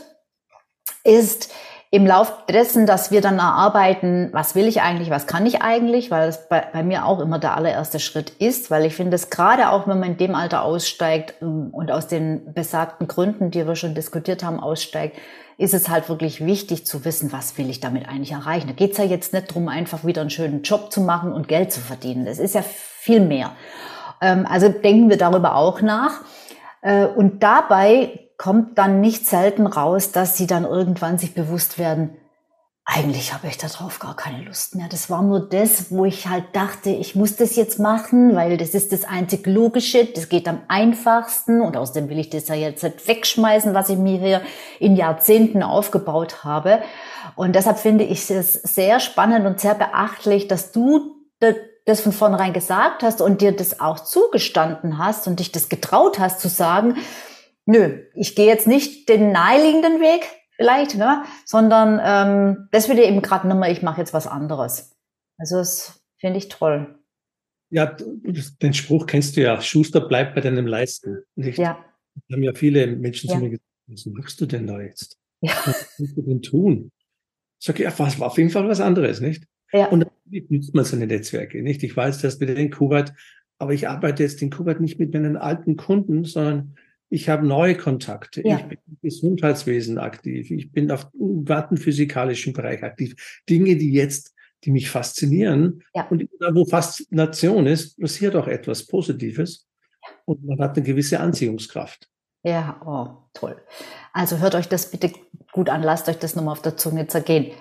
[1.04, 1.52] ist
[1.94, 6.10] im Lauf dessen, dass wir dann erarbeiten, was will ich eigentlich, was kann ich eigentlich,
[6.10, 9.30] weil es bei, bei mir auch immer der allererste Schritt ist, weil ich finde es
[9.30, 13.64] gerade auch, wenn man in dem Alter aussteigt ähm, und aus den besagten Gründen, die
[13.64, 15.16] wir schon diskutiert haben, aussteigt,
[15.56, 18.66] ist es halt wirklich wichtig zu wissen, was will ich damit eigentlich erreichen.
[18.66, 21.46] Da geht es ja jetzt nicht darum, einfach wieder einen schönen Job zu machen und
[21.46, 22.24] Geld zu verdienen.
[22.24, 23.52] Das ist ja viel mehr.
[24.20, 26.22] Ähm, also denken wir darüber auch nach.
[26.82, 32.16] Äh, und dabei kommt dann nicht selten raus, dass sie dann irgendwann sich bewusst werden,
[32.86, 34.88] eigentlich habe ich darauf gar keine Lust mehr.
[34.90, 38.70] Das war nur das, wo ich halt dachte, ich muss das jetzt machen, weil das
[38.70, 42.82] ist das einzig Logische, das geht am einfachsten und außerdem will ich das ja jetzt
[42.82, 44.42] nicht wegschmeißen, was ich mir hier
[44.80, 46.82] in Jahrzehnten aufgebaut habe.
[47.36, 51.14] Und deshalb finde ich es sehr spannend und sehr beachtlich, dass du
[51.86, 56.18] das von vornherein gesagt hast und dir das auch zugestanden hast und dich das getraut
[56.18, 56.96] hast zu sagen,
[57.66, 60.22] nö, ich gehe jetzt nicht den naheliegenden Weg,
[60.56, 61.24] vielleicht, ne?
[61.44, 64.96] sondern ähm, das wird ja eben gerade nochmal, ich mache jetzt was anderes.
[65.38, 66.98] Also das Finde ich toll.
[67.68, 67.94] Ja,
[68.62, 71.18] den Spruch kennst du ja, Schuster bleibt bei deinem Leisten.
[71.34, 71.58] Nicht?
[71.58, 71.84] Ja.
[72.28, 73.36] Da haben ja viele Menschen Ja.
[73.36, 75.18] zu mir gesagt, was machst du denn da jetzt?
[75.42, 75.52] Ja.
[75.66, 76.92] Was musst du denn tun?
[77.60, 79.44] Ich sage, ja, was war auf jeden Fall was anderes, nicht?
[79.70, 79.88] Ja.
[79.88, 81.82] Und natürlich nutzt man seine Netzwerke, nicht?
[81.82, 83.12] Ich weiß das wieder in Kuwait,
[83.58, 86.76] aber ich arbeite jetzt in Kuwait nicht mit meinen alten Kunden, sondern
[87.14, 88.42] ich habe neue Kontakte.
[88.44, 88.56] Ja.
[88.56, 90.50] Ich bin im Gesundheitswesen aktiv.
[90.50, 93.14] Ich bin auf dem quantenphysikalischen Bereich aktiv.
[93.48, 95.84] Dinge, die jetzt, die mich faszinieren.
[95.94, 96.08] Ja.
[96.08, 99.68] Und da, wo Faszination ist, passiert auch etwas Positives.
[100.24, 102.10] Und man hat eine gewisse Anziehungskraft.
[102.42, 103.62] Ja, oh, toll.
[104.12, 105.12] Also hört euch das bitte
[105.52, 107.52] gut an, lasst euch das nochmal auf der Zunge zergehen.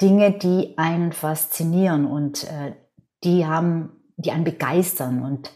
[0.00, 2.72] Dinge, die einen faszinieren und äh,
[3.22, 5.52] die haben, die einen begeistern und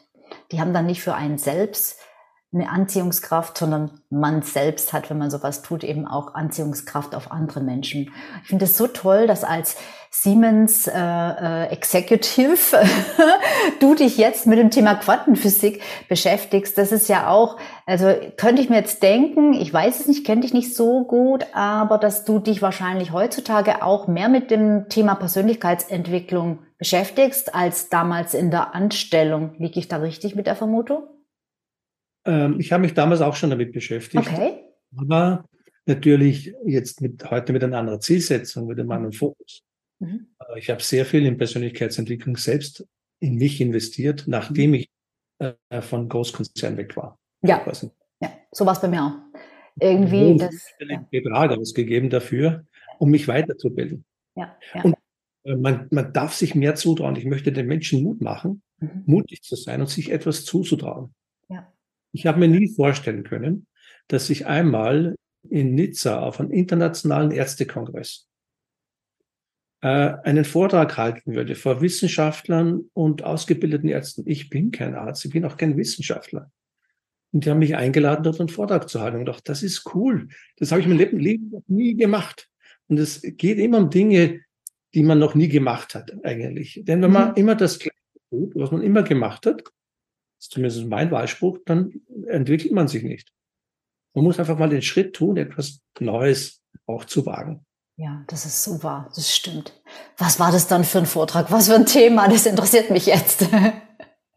[0.53, 1.99] die haben dann nicht für einen selbst
[2.53, 7.61] eine Anziehungskraft, sondern man selbst hat, wenn man sowas tut, eben auch Anziehungskraft auf andere
[7.61, 8.11] Menschen.
[8.43, 9.77] Ich finde es so toll, dass als
[10.11, 12.57] Siemens äh, äh, Executive
[13.81, 16.79] du dich jetzt mit dem Thema Quantenphysik beschäftigst.
[16.79, 20.41] Das ist ja auch, also könnte ich mir jetzt denken, ich weiß es nicht, kenne
[20.41, 25.17] dich nicht so gut, aber dass du dich wahrscheinlich heutzutage auch mehr mit dem Thema
[25.17, 29.55] Persönlichkeitsentwicklung beschäftigst als damals in der Anstellung.
[29.59, 31.03] Liege ich da richtig mit der Vermutung?
[32.29, 34.27] Ähm, ich habe mich damals auch schon damit beschäftigt.
[34.29, 34.61] Okay.
[34.97, 35.45] Aber
[35.87, 39.63] natürlich jetzt mit, heute mit einer anderen Zielsetzung, mit einem anderen Fokus.
[40.01, 40.29] Mhm.
[40.57, 42.87] Ich habe sehr viel in Persönlichkeitsentwicklung selbst
[43.21, 44.89] in mich investiert, nachdem ich
[45.39, 47.19] äh, von Großkonzern weg war.
[47.43, 47.65] Ja,
[48.21, 49.13] ja, so war es bei mir auch.
[49.81, 50.53] Irgendwie hohen das.
[50.53, 52.65] Ja, fünfstelligen Betrag ausgegeben dafür,
[52.99, 54.05] um mich weiterzubilden.
[54.37, 54.83] ja, ja.
[54.83, 54.95] Und-
[55.45, 57.15] Äh, Man, man darf sich mehr zutrauen.
[57.17, 59.03] Ich möchte den Menschen Mut machen, Mhm.
[59.07, 61.15] mutig zu sein und sich etwas zuzutrauen.
[62.13, 63.67] Ich habe mir nie vorstellen können,
[64.09, 65.15] dass ich einmal
[65.49, 68.27] in Nizza auf einem internationalen Ärztekongress
[69.83, 69.89] äh,
[70.25, 74.25] einen Vortrag halten würde vor Wissenschaftlern und ausgebildeten Ärzten.
[74.27, 76.51] Ich bin kein Arzt, ich bin auch kein Wissenschaftler.
[77.33, 79.19] Und die haben mich eingeladen, dort einen Vortrag zu halten.
[79.19, 80.29] Und dachte, das ist cool.
[80.57, 82.49] Das habe ich mein Leben, Leben noch nie gemacht.
[82.89, 84.41] Und es geht immer um Dinge,
[84.95, 86.81] die man noch nie gemacht hat, eigentlich.
[86.85, 87.37] Denn wenn man Mhm.
[87.37, 87.95] immer das Gleiche
[88.31, 89.63] tut, was man immer gemacht hat,
[90.39, 93.33] ist zumindest mein Wahlspruch, dann entwickelt man sich nicht.
[94.15, 97.65] Man muss einfach mal den Schritt tun, etwas Neues auch zu wagen.
[97.97, 99.11] Ja, das ist so wahr.
[99.15, 99.73] Das stimmt.
[100.17, 101.51] Was war das dann für ein Vortrag?
[101.51, 102.29] Was für ein Thema?
[102.29, 103.49] Das interessiert mich jetzt.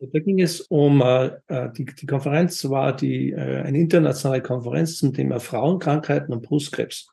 [0.03, 1.29] Da ging es um, äh,
[1.77, 7.07] die, die Konferenz war die, äh, eine internationale Konferenz zum Thema Frauenkrankheiten und Brustkrebs.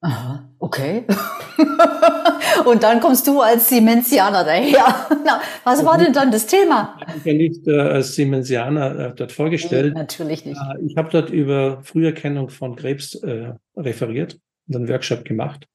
[0.00, 1.04] Aha, okay.
[2.64, 4.84] Und dann kommst du als Siemensianer daher.
[5.24, 6.98] Na, was war denn dann das Thema?
[7.00, 9.94] Ich habe ja nicht äh, als Siemensianer äh, dort vorgestellt.
[9.94, 10.58] Natürlich nicht.
[10.58, 15.66] Äh, Ich habe dort über Früherkennung von Krebs äh, referiert und einen Workshop gemacht,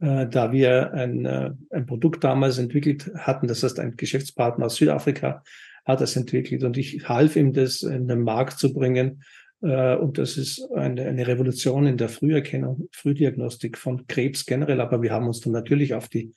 [0.00, 3.46] äh, da wir ein, äh, ein Produkt damals entwickelt hatten.
[3.46, 5.42] Das heißt, ein Geschäftspartner aus Südafrika
[5.84, 9.22] hat das entwickelt und ich half ihm, das in den Markt zu bringen.
[9.64, 14.80] Äh, und das ist eine, eine Revolution in der Früherkennung, Frühdiagnostik von Krebs generell.
[14.80, 16.34] Aber wir haben uns dann natürlich auf die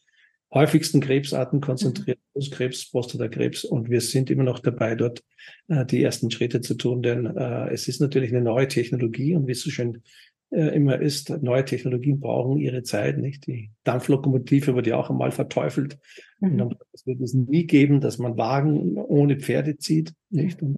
[0.54, 3.66] häufigsten Krebsarten konzentriert, Brustkrebs, Prostatakrebs.
[3.66, 5.24] Und wir sind immer noch dabei, dort
[5.68, 9.48] äh, die ersten Schritte zu tun, denn äh, es ist natürlich eine neue Technologie und
[9.48, 10.04] wie es so schön
[10.50, 13.48] äh, immer ist, neue Technologien brauchen ihre Zeit, nicht?
[13.48, 16.00] Die Dampflokomotive wurde ja auch einmal verteufelt.
[16.40, 16.58] Und Mhm.
[16.58, 20.62] dann es wird es nie geben, dass man Wagen ohne Pferde zieht, nicht?
[20.62, 20.78] Und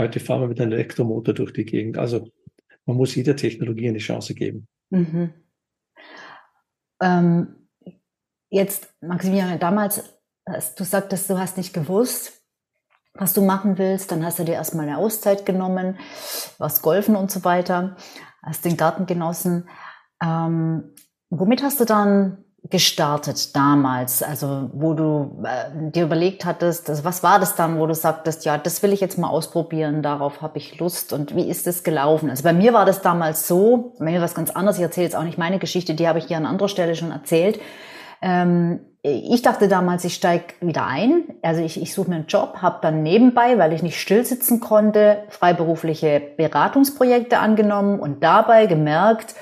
[0.00, 1.98] heute fahren wir mit einem Elektromotor durch die Gegend.
[1.98, 2.28] Also
[2.86, 4.66] man muss jeder Technologie eine Chance geben.
[4.90, 5.32] Mhm.
[7.00, 7.68] Ähm,
[8.50, 10.02] jetzt, Maximilian, damals,
[10.44, 12.42] als du sagtest, du hast nicht gewusst,
[13.14, 15.98] was du machen willst, dann hast du dir erstmal eine Auszeit genommen,
[16.58, 17.96] was golfen und so weiter,
[18.42, 19.68] hast den Garten genossen.
[20.22, 20.94] Ähm,
[21.28, 24.22] womit hast du dann gestartet damals?
[24.22, 28.44] Also, wo du äh, dir überlegt hattest, also was war das dann, wo du sagtest,
[28.44, 31.82] ja, das will ich jetzt mal ausprobieren, darauf habe ich Lust und wie ist es
[31.82, 32.28] gelaufen?
[32.28, 35.16] Also bei mir war das damals so, bei mir was ganz anderes, ich erzähle jetzt
[35.16, 37.58] auch nicht meine Geschichte, die habe ich hier an anderer Stelle schon erzählt.
[38.22, 41.24] Ähm, ich dachte damals, ich steige wieder ein.
[41.40, 44.60] Also ich, ich suche mir einen Job, habe dann nebenbei, weil ich nicht still sitzen
[44.60, 49.34] konnte, freiberufliche Beratungsprojekte angenommen und dabei gemerkt,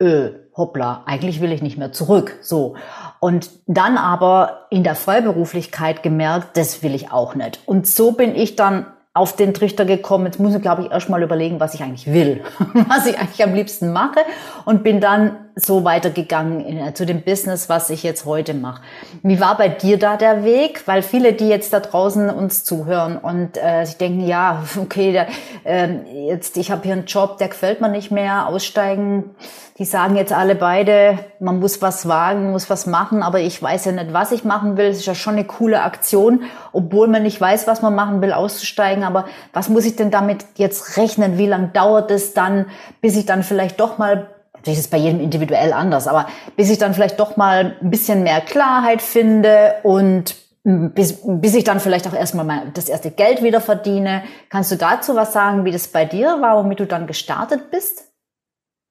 [0.00, 2.38] äh, hoppla, eigentlich will ich nicht mehr zurück.
[2.42, 2.74] So.
[3.20, 7.60] Und dann aber in der Freiberuflichkeit gemerkt, das will ich auch nicht.
[7.66, 11.22] Und so bin ich dann auf den Trichter gekommen, jetzt muss ich, glaube ich, erstmal
[11.22, 12.42] überlegen, was ich eigentlich will,
[12.88, 14.20] was ich eigentlich am liebsten mache
[14.64, 18.82] und bin dann so weitergegangen äh, zu dem Business, was ich jetzt heute mache.
[19.22, 20.86] Wie war bei dir da der Weg?
[20.86, 25.26] Weil viele, die jetzt da draußen uns zuhören und äh, sich denken, ja, okay, der,
[25.64, 25.88] äh,
[26.28, 29.30] jetzt ich habe hier einen Job, der gefällt mir nicht mehr, aussteigen.
[29.78, 33.86] Die sagen jetzt alle beide, man muss was wagen, muss was machen, aber ich weiß
[33.86, 34.88] ja nicht, was ich machen will.
[34.88, 38.34] Es ist ja schon eine coole Aktion, obwohl man nicht weiß, was man machen will,
[38.34, 39.04] auszusteigen.
[39.04, 41.38] Aber was muss ich denn damit jetzt rechnen?
[41.38, 42.66] Wie lange dauert es dann,
[43.00, 44.28] bis ich dann vielleicht doch mal
[44.60, 47.90] Natürlich ist es bei jedem individuell anders, aber bis ich dann vielleicht doch mal ein
[47.90, 53.10] bisschen mehr Klarheit finde und bis, bis ich dann vielleicht auch erstmal mal das erste
[53.10, 54.22] Geld wieder verdiene.
[54.50, 58.12] Kannst du dazu was sagen, wie das bei dir war, womit du dann gestartet bist?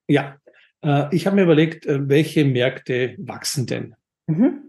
[0.07, 0.37] Ja,
[0.81, 3.95] äh, ich habe mir überlegt, äh, welche Märkte wachsen denn?
[4.25, 4.63] Mhm.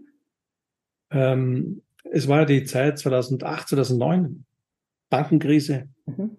[1.09, 4.45] Ähm, es war ja die Zeit 2008, 2009,
[5.09, 5.87] Bankenkrise.
[6.05, 6.37] Mhm.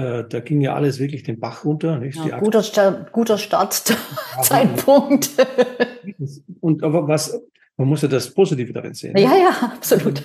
[0.00, 1.98] Äh, da ging ja alles wirklich den Bach runter.
[1.98, 2.16] Nicht?
[2.24, 5.30] Ja, guter, Start, guter Startzeitpunkt.
[6.60, 7.38] Und aber was,
[7.76, 9.16] man muss ja das Positive darin sehen.
[9.16, 10.22] Ja, ja, absolut.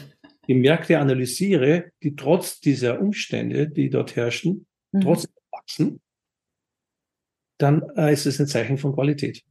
[0.48, 5.02] Die Märkte analysiere, die trotz dieser Umstände, die dort herrschen, mhm.
[5.02, 6.02] trotzdem wachsen,
[7.58, 9.44] dann äh, ist es ein Zeichen von Qualität.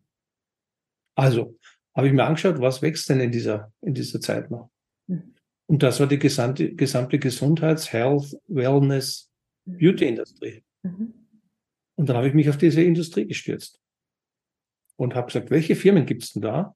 [1.16, 1.58] Also
[1.94, 4.70] habe ich mir angeschaut, was wächst denn in dieser, in dieser Zeit noch?
[5.06, 5.34] Mhm.
[5.66, 9.30] Und das war die gesamte, gesamte Gesundheits-, Health, Wellness,
[9.64, 10.62] Beauty-Industrie.
[10.82, 11.14] Mhm.
[11.96, 13.80] Und dann habe ich mich auf diese Industrie gestürzt
[14.96, 16.74] und habe gesagt, welche Firmen gibt es denn da,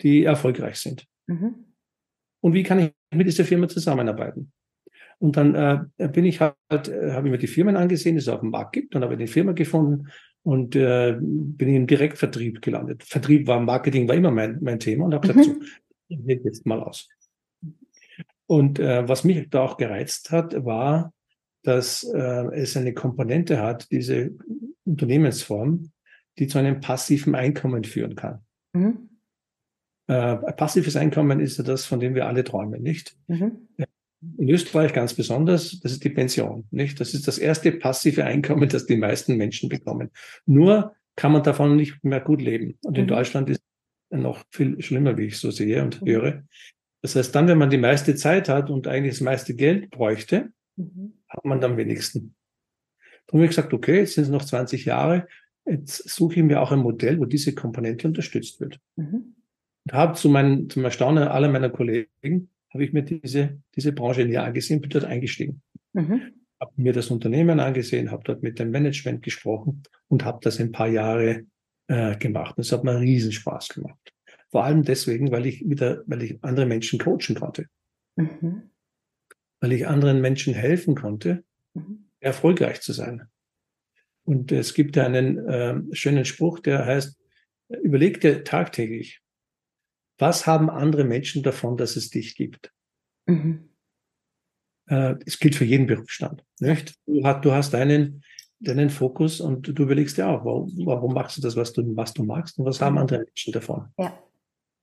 [0.00, 1.06] die erfolgreich sind?
[1.26, 1.66] Mhm.
[2.40, 4.52] Und wie kann ich mit dieser Firma zusammenarbeiten?
[5.18, 8.28] Und dann äh, bin ich halt, äh, habe ich mir die Firmen angesehen, die es
[8.28, 10.08] auf dem Markt gibt, dann habe ich eine Firma gefunden
[10.42, 13.04] und äh, bin im Direktvertrieb gelandet.
[13.04, 15.62] Vertrieb war, Marketing war immer mein, mein Thema und habe gesagt, mhm.
[16.08, 17.08] so, ich jetzt mal aus.
[18.46, 21.12] Und äh, was mich da auch gereizt hat, war,
[21.62, 24.30] dass äh, es eine Komponente hat, diese
[24.84, 25.90] Unternehmensform,
[26.38, 28.40] die zu einem passiven Einkommen führen kann.
[28.72, 29.10] Mhm.
[30.08, 33.16] Äh, passives Einkommen ist ja das, von dem wir alle träumen, nicht?
[33.28, 33.68] Mhm.
[34.36, 37.00] In Österreich ganz besonders, das ist die Pension, nicht?
[37.00, 40.10] Das ist das erste passive Einkommen, das die meisten Menschen bekommen.
[40.46, 42.78] Nur kann man davon nicht mehr gut leben.
[42.84, 43.08] Und in mhm.
[43.08, 43.62] Deutschland ist
[44.10, 46.06] es noch viel schlimmer, wie ich so sehe und mhm.
[46.08, 46.42] höre.
[47.02, 50.52] Das heißt, dann, wenn man die meiste Zeit hat und eigentlich das meiste Geld bräuchte,
[50.76, 51.14] mhm.
[51.28, 52.34] hat man am wenigsten.
[53.26, 55.28] Darum habe ich gesagt, okay, jetzt sind es noch 20 Jahre,
[55.64, 58.80] jetzt suche ich mir auch ein Modell, wo diese Komponente unterstützt wird.
[58.96, 59.36] Mhm.
[59.84, 64.24] Und habe zu meinem, zum Erstaunen aller meiner Kollegen, habe ich mir diese, diese Branche
[64.24, 65.62] näher angesehen, bin dort eingestiegen.
[65.92, 66.22] Mhm.
[66.60, 70.72] Habe mir das Unternehmen angesehen, habe dort mit dem Management gesprochen und habe das ein
[70.72, 71.44] paar Jahre
[71.86, 72.58] äh, gemacht.
[72.58, 74.12] Es hat mir riesen Spaß gemacht.
[74.50, 77.66] Vor allem deswegen, weil ich wieder, weil ich andere Menschen coachen konnte.
[78.16, 78.69] Mhm
[79.60, 81.44] weil ich anderen Menschen helfen konnte,
[81.74, 82.06] mhm.
[82.20, 83.28] erfolgreich zu sein.
[84.24, 87.18] Und es gibt einen äh, schönen Spruch, der heißt,
[87.82, 89.20] überleg dir tagtäglich,
[90.18, 92.72] was haben andere Menschen davon, dass es dich gibt?
[93.26, 93.70] Mhm.
[94.86, 96.44] Äh, es gilt für jeden Berufsstand.
[96.58, 96.94] Nicht?
[97.06, 98.22] Du, hast, du hast deinen,
[98.58, 102.12] deinen Fokus und du überlegst dir auch, warum, warum machst du das, was du, was
[102.12, 103.00] du magst und was haben mhm.
[103.00, 103.88] andere Menschen davon?
[103.98, 104.18] Ja.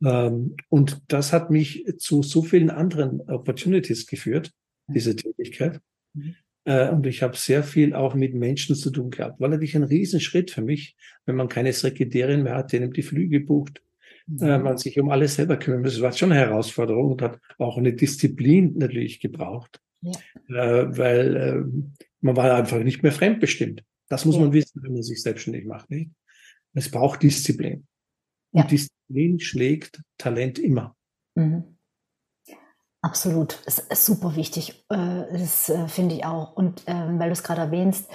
[0.03, 4.51] Ähm, und das hat mich zu so vielen anderen Opportunities geführt,
[4.88, 5.82] diese Tätigkeit.
[6.13, 6.36] Mhm.
[6.65, 9.39] Äh, und ich habe sehr viel auch mit Menschen zu tun gehabt.
[9.39, 13.39] War natürlich ein Riesenschritt für mich, wenn man keine Sekretärin mehr hat, denen die Flüge
[13.39, 13.82] bucht,
[14.26, 14.43] mhm.
[14.43, 15.93] äh, man sich um alles selber kümmern muss.
[15.93, 20.12] Das war schon eine Herausforderung und hat auch eine Disziplin natürlich gebraucht, ja.
[20.50, 23.84] äh, weil äh, man war einfach nicht mehr fremdbestimmt.
[24.10, 24.41] Das muss ja.
[24.41, 25.89] man wissen, wenn man sich selbstständig macht.
[25.89, 26.12] Nicht?
[26.73, 27.88] Es braucht Disziplin.
[28.52, 28.67] Und ja.
[28.67, 30.95] Disziplin schlägt Talent immer.
[31.36, 31.76] Mhm.
[33.01, 34.86] Absolut, das ist super wichtig.
[34.89, 36.53] Äh, das äh, finde ich auch.
[36.53, 38.10] Und ähm, weil du es gerade erwähnst,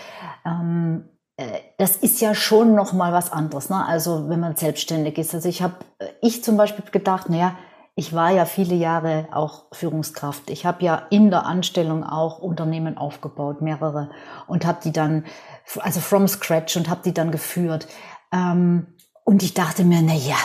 [0.45, 3.71] ähm, äh, das ist ja schon noch mal was anderes.
[3.71, 3.87] Ne?
[3.87, 5.35] Also wenn man selbstständig ist.
[5.35, 5.77] Also ich habe,
[6.21, 7.57] ich zum Beispiel gedacht, naja,
[7.95, 10.49] ich war ja viele Jahre auch Führungskraft.
[10.51, 14.11] Ich habe ja in der Anstellung auch Unternehmen aufgebaut, mehrere,
[14.47, 15.27] und habe die dann,
[15.81, 17.87] also from scratch und habe die dann geführt.
[18.33, 18.87] Ähm,
[19.25, 20.39] und ich dachte mir, na ja,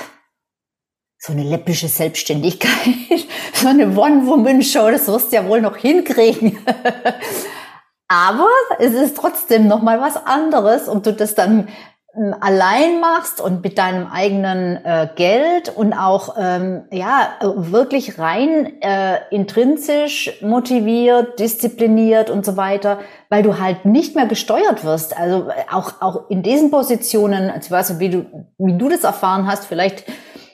[1.19, 2.69] so eine läppische Selbstständigkeit,
[3.53, 6.57] so eine One-Woman-Show, das wirst du ja wohl noch hinkriegen.
[8.07, 8.47] Aber
[8.79, 11.67] es ist trotzdem noch mal was anderes, ob du das dann
[12.15, 18.81] ähm, allein machst und mit deinem eigenen äh, Geld und auch ähm, ja wirklich rein
[18.81, 22.99] äh, intrinsisch motiviert, diszipliniert und so weiter,
[23.29, 25.17] weil du halt nicht mehr gesteuert wirst.
[25.17, 28.25] Also äh, auch auch in diesen Positionen, also wie du
[28.57, 30.05] wie du das erfahren hast, vielleicht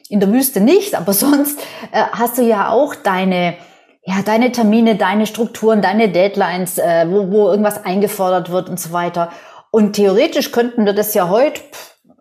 [0.10, 1.60] in der Wüste nicht, aber sonst
[1.92, 3.56] äh, hast du ja auch deine,
[4.04, 8.92] ja, deine Termine, deine Strukturen, deine Deadlines, äh, wo, wo irgendwas eingefordert wird und so
[8.92, 9.32] weiter.
[9.72, 11.62] Und theoretisch könnten wir das ja heute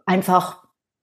[0.07, 0.62] einfach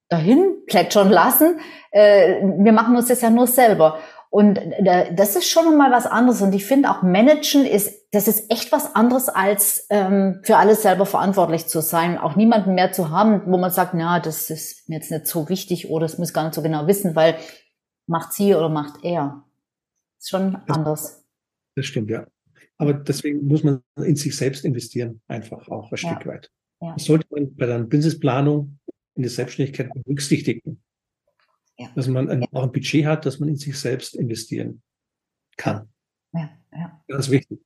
[0.10, 1.60] dahin plätschern lassen.
[1.92, 4.00] Äh, wir machen uns das ja nur selber.
[4.32, 6.42] Und äh, das ist schon mal was anderes.
[6.42, 10.84] Und ich finde auch Managen ist, das ist echt was anderes als ähm, für alles
[10.84, 12.18] selber verantwortlich zu sein.
[12.18, 15.50] Auch niemanden mehr zu haben, wo man sagt, na, das ist mir jetzt nicht so
[15.50, 17.38] wichtig oder das muss gar nicht so genau wissen, weil
[18.06, 19.44] macht sie oder macht er.
[20.20, 21.26] Ist schon das, anders.
[21.76, 22.28] Das stimmt, ja.
[22.78, 25.98] Aber deswegen muss man in sich selbst investieren, einfach auch ein ja.
[25.98, 26.52] Stück weit.
[26.82, 26.94] Ja.
[26.94, 28.80] Das sollte man bei der Businessplanung
[29.16, 30.82] in der Selbstständigkeit berücksichtigen.
[31.80, 31.88] Ja.
[31.96, 34.82] Dass man ein, auch ein Budget hat, dass man in sich selbst investieren
[35.56, 35.88] kann.
[36.34, 37.02] Ja, ja.
[37.08, 37.60] Ganz wichtig.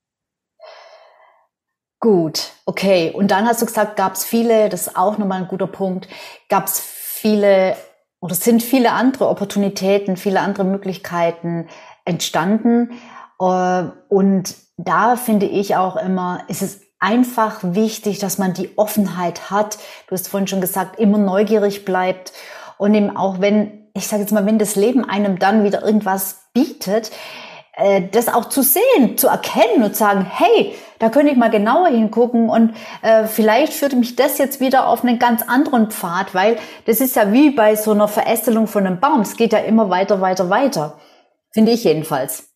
[2.00, 3.12] Gut, okay.
[3.12, 6.08] Und dann hast du gesagt, gab es viele, das ist auch nochmal ein guter Punkt,
[6.48, 7.76] gab es viele
[8.20, 11.68] oder sind viele andere Opportunitäten, viele andere Möglichkeiten
[12.06, 12.92] entstanden.
[13.40, 19.50] Äh, und da finde ich auch immer, ist es einfach wichtig, dass man die Offenheit
[19.50, 19.78] hat.
[20.08, 22.32] Du hast vorhin schon gesagt, immer neugierig bleibt
[22.78, 26.48] und eben auch wenn, ich sage jetzt mal, wenn das Leben einem dann wieder irgendwas
[26.54, 27.12] bietet,
[27.76, 31.88] äh, das auch zu sehen, zu erkennen und sagen, hey, da könnte ich mal genauer
[31.88, 36.58] hingucken und äh, vielleicht führt mich das jetzt wieder auf einen ganz anderen Pfad, weil
[36.86, 39.22] das ist ja wie bei so einer Verästelung von einem Baum.
[39.22, 41.00] Es geht ja immer weiter, weiter, weiter.
[41.52, 42.50] Finde ich jedenfalls.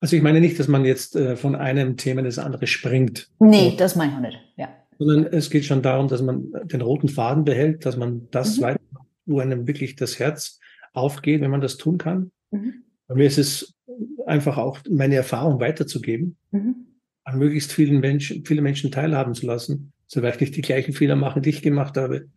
[0.00, 3.28] Also ich meine nicht, dass man jetzt äh, von einem Thema ins andere springt.
[3.38, 3.76] Nee, so.
[3.76, 4.68] das meine ich auch nicht, ja.
[4.98, 8.62] Sondern es geht schon darum, dass man den roten Faden behält, dass man das mhm.
[8.62, 10.60] weitermacht, wo einem wirklich das Herz
[10.92, 12.30] aufgeht, wenn man das tun kann.
[12.50, 12.84] Mhm.
[13.06, 13.74] Bei mir ist es
[14.26, 16.86] einfach auch meine Erfahrung weiterzugeben, mhm.
[17.24, 20.92] an möglichst vielen Menschen, viele Menschen teilhaben zu lassen, so weil ich nicht die gleichen
[20.92, 22.28] Fehler machen, die ich gemacht habe.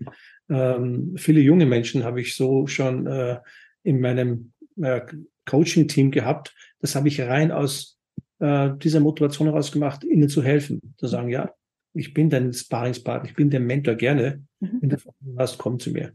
[0.50, 3.40] Ähm, viele junge Menschen habe ich so schon äh,
[3.84, 5.02] in meinem äh,
[5.46, 7.98] Coaching-Team gehabt, das habe ich rein aus
[8.40, 10.94] äh, dieser Motivation heraus gemacht, ihnen zu helfen.
[10.98, 11.54] Zu sagen, ja,
[11.94, 14.44] ich bin dein Sparingspartner, ich bin der Mentor gerne.
[14.60, 14.78] Mhm.
[14.82, 14.98] Wenn du
[15.38, 16.14] hast, komm zu mir.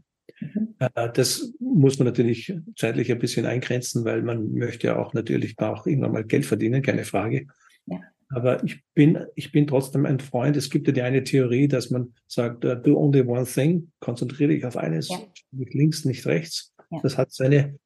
[0.53, 0.75] Mhm.
[0.79, 5.57] Äh, das muss man natürlich zeitlich ein bisschen eingrenzen, weil man möchte ja auch natürlich
[5.59, 7.47] auch irgendwann mal Geld verdienen, keine Frage.
[7.85, 8.01] Ja.
[8.29, 10.57] Aber ich bin, ich bin trotzdem ein Freund.
[10.57, 14.51] Es gibt ja die eine Theorie, dass man sagt, uh, do only one thing, konzentriere
[14.51, 15.19] dich auf eines, ja.
[15.51, 16.73] nicht links, nicht rechts.
[16.89, 16.99] Ja.
[17.03, 17.77] Das hat seine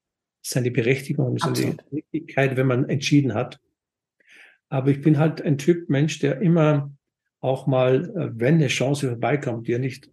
[0.42, 3.60] seine Berechtigung, seine Wichtigkeit, wenn man entschieden hat.
[4.70, 6.94] Aber ich bin halt ein Typ Mensch, der immer
[7.42, 10.12] auch mal, äh, wenn eine Chance vorbeikommt, die ja nicht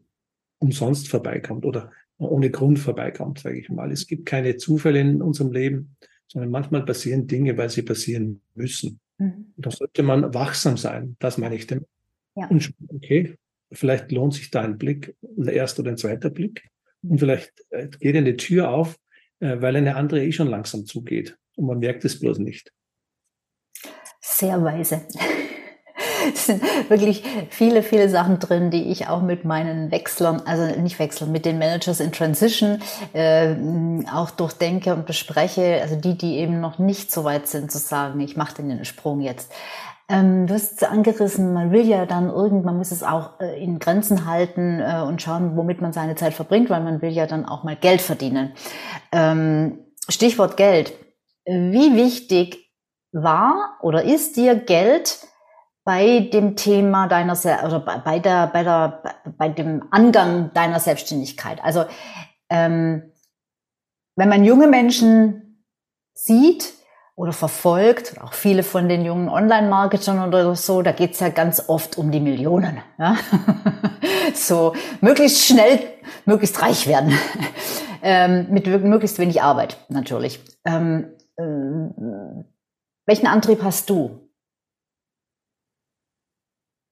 [0.58, 3.92] umsonst vorbeikommt oder ohne Grund vorbeikommt, sage ich mal.
[3.92, 5.96] Es gibt keine Zufälle in unserem Leben,
[6.28, 9.00] sondern manchmal passieren Dinge, weil sie passieren müssen.
[9.18, 9.52] Mhm.
[9.56, 11.86] Da sollte man wachsam sein, das meine ich damit.
[12.34, 12.48] Ja.
[12.48, 13.36] Und okay,
[13.72, 16.68] vielleicht lohnt sich da ein Blick, ein erster oder ein zweiter Blick.
[17.02, 18.96] Und vielleicht äh, geht eine Tür auf,
[19.40, 21.38] äh, weil eine andere eh schon langsam zugeht.
[21.56, 22.72] Und man merkt es bloß nicht.
[24.20, 25.06] Sehr weise.
[26.34, 30.98] Es sind wirklich viele, viele Sachen drin, die ich auch mit meinen Wechslern, also nicht
[30.98, 32.80] Wechslern, mit den Managers in Transition
[33.12, 33.54] äh,
[34.12, 35.80] auch durchdenke und bespreche.
[35.82, 39.20] Also die, die eben noch nicht so weit sind, zu sagen, ich mache den Sprung
[39.20, 39.52] jetzt.
[40.08, 43.60] Ähm, du hast es angerissen, man will ja dann irgendwann, man muss es auch äh,
[43.60, 47.26] in Grenzen halten äh, und schauen, womit man seine Zeit verbringt, weil man will ja
[47.26, 48.52] dann auch mal Geld verdienen.
[49.10, 50.92] Ähm, Stichwort Geld.
[51.44, 52.72] Wie wichtig
[53.12, 55.26] war oder ist dir Geld
[55.86, 57.32] bei dem Thema deiner
[57.64, 59.02] oder bei der bei der
[59.38, 61.64] bei dem Angang deiner Selbstständigkeit?
[61.64, 61.86] Also
[62.50, 63.14] ähm,
[64.16, 65.64] wenn man junge Menschen
[66.12, 66.76] sieht,
[67.16, 71.96] oder verfolgt, auch viele von den jungen Online-Marketern oder so, da geht's ja ganz oft
[71.96, 72.82] um die Millionen.
[72.98, 73.16] Ja?
[74.34, 75.80] so möglichst schnell,
[76.26, 77.14] möglichst reich werden.
[78.02, 80.40] ähm, mit möglichst wenig Arbeit natürlich.
[80.66, 81.42] Ähm, äh,
[83.06, 84.25] welchen Antrieb hast du?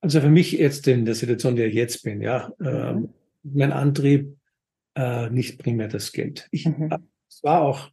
[0.04, 2.94] Also für mich jetzt in der Situation, in der ich jetzt bin, ja, äh,
[3.42, 4.36] mein Antrieb
[4.94, 6.46] äh, nicht primär das Geld.
[6.50, 6.90] Ich, mhm.
[7.26, 7.90] Es war auch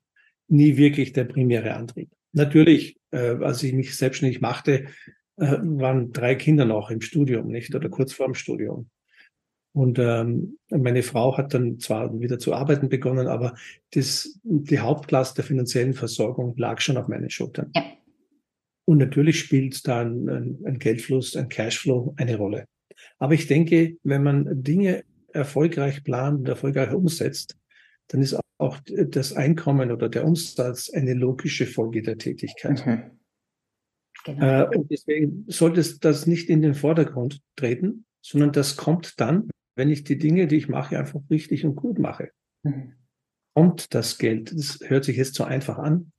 [0.49, 2.09] nie wirklich der primäre Antrieb.
[2.33, 4.87] Natürlich, äh, als ich mich selbstständig machte,
[5.37, 7.73] äh, waren drei Kinder noch im Studium, nicht?
[7.75, 8.89] Oder kurz vor dem Studium.
[9.71, 13.55] Und ähm, meine Frau hat dann zwar wieder zu arbeiten begonnen, aber
[13.93, 17.71] das, die Hauptlast der finanziellen Versorgung lag schon auf meinen Schultern.
[17.73, 17.83] Ja.
[18.85, 20.29] Und natürlich spielt da ein,
[20.65, 22.65] ein, Geldfluss, ein Cashflow eine Rolle.
[23.19, 25.03] Aber ich denke, wenn man Dinge
[25.33, 27.57] erfolgreich plant und erfolgreich umsetzt,
[28.07, 32.85] dann ist auch das Einkommen oder der Umsatz eine logische Folge der Tätigkeit.
[32.85, 33.11] Mhm.
[34.25, 34.45] Genau.
[34.45, 39.89] Äh, und deswegen sollte das nicht in den Vordergrund treten, sondern das kommt dann, wenn
[39.89, 42.29] ich die Dinge, die ich mache, einfach richtig und gut mache.
[42.63, 42.93] Mhm.
[43.55, 44.51] Kommt das Geld?
[44.55, 46.11] Das hört sich jetzt so einfach an.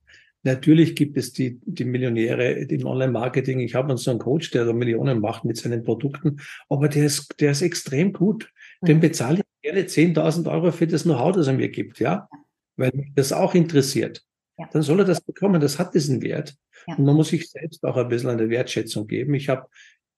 [0.43, 3.61] Natürlich gibt es die, die Millionäre im Online-Marketing.
[3.61, 7.39] Ich habe so einen Coach, der so Millionen macht mit seinen Produkten, aber der ist,
[7.39, 8.49] der ist extrem gut
[8.87, 12.27] dem bezahle ich gerne 10.000 Euro für das Know-how, das er mir gibt, ja,
[12.75, 14.23] weil mich das auch interessiert.
[14.57, 14.69] Ja.
[14.71, 16.55] Dann soll er das bekommen, das hat diesen Wert.
[16.87, 16.95] Ja.
[16.95, 19.33] Und man muss sich selbst auch ein bisschen eine Wertschätzung geben.
[19.33, 19.67] Ich habe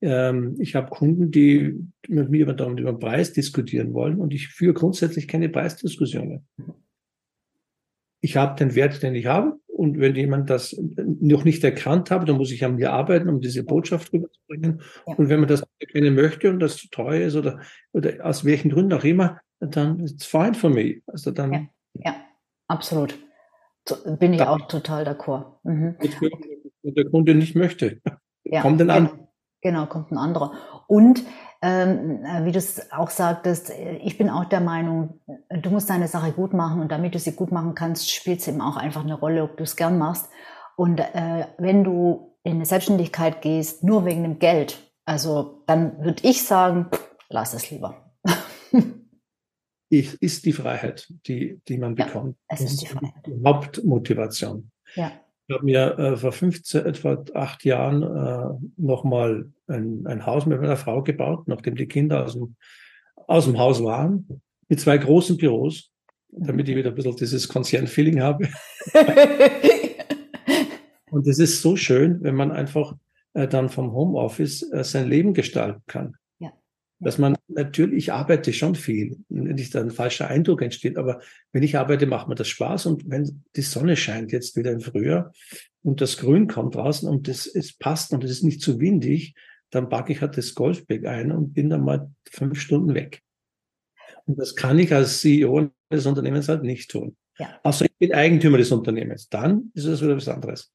[0.01, 1.73] ähm, ich habe Kunden, die
[2.07, 6.45] mit mir über, über den Preis diskutieren wollen und ich führe grundsätzlich keine Preisdiskussionen.
[8.19, 12.27] Ich habe den Wert, den ich habe und wenn jemand das noch nicht erkannt hat,
[12.29, 14.81] dann muss ich an mir arbeiten, um diese Botschaft rüberzubringen.
[15.05, 15.15] Ja.
[15.15, 17.59] Und wenn man das erkennen möchte und das zu teuer ist oder,
[17.91, 21.01] oder aus welchen Gründen auch immer, dann ist es fine for me.
[21.07, 21.51] Also dann.
[21.51, 22.15] Ja, ja
[22.67, 23.19] absolut.
[24.17, 25.59] Bin ich auch total d'accord.
[25.63, 25.97] Mhm.
[26.81, 28.01] Wenn der Kunde nicht möchte,
[28.45, 29.27] ja, kommt dann an.
[29.61, 30.53] Genau, kommt ein anderer.
[30.87, 31.23] Und
[31.67, 36.31] wie du es auch sagtest, äh, ich bin auch der Meinung, du musst deine Sache
[36.31, 39.15] gut machen und damit du sie gut machen kannst, spielt es eben auch einfach eine
[39.15, 40.29] Rolle, ob du es gern machst.
[40.75, 46.27] Und äh, wenn du in eine Selbstständigkeit gehst, nur wegen dem Geld, also dann würde
[46.27, 46.87] ich sagen,
[47.29, 48.11] lass es lieber.
[49.89, 52.37] ich, ist die Freiheit, die, die man ja, bekommt.
[52.47, 53.25] Es ist die Freiheit.
[53.25, 54.71] Die Hauptmotivation.
[54.95, 55.11] Ja.
[55.47, 60.59] Ich habe mir äh, vor 15, etwa acht Jahren äh, nochmal ein, ein Haus mit
[60.59, 62.55] meiner Frau gebaut, nachdem die Kinder aus dem,
[63.27, 65.91] aus dem Haus waren, mit zwei großen Büros,
[66.29, 68.49] damit ich wieder ein bisschen dieses Konzernfeeling habe.
[71.11, 72.95] Und es ist so schön, wenn man einfach
[73.33, 76.17] äh, dann vom Homeoffice äh, sein Leben gestalten kann
[76.99, 81.21] dass man natürlich, ich arbeite schon viel, nicht ein falscher Eindruck entsteht, aber
[81.51, 84.79] wenn ich arbeite, macht mir das Spaß und wenn die Sonne scheint jetzt wieder im
[84.79, 85.33] Frühjahr
[85.83, 89.35] und das Grün kommt draußen und das, es passt und es ist nicht zu windig,
[89.71, 93.21] dann packe ich halt das Golfbag ein und bin dann mal fünf Stunden weg.
[94.25, 97.15] Und das kann ich als CEO des Unternehmens halt nicht tun.
[97.37, 97.59] Ja.
[97.63, 99.27] Außer ich bin Eigentümer des Unternehmens.
[99.29, 100.71] Dann ist es wieder was anderes.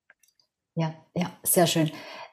[0.75, 1.91] Ja, ja, sehr schön.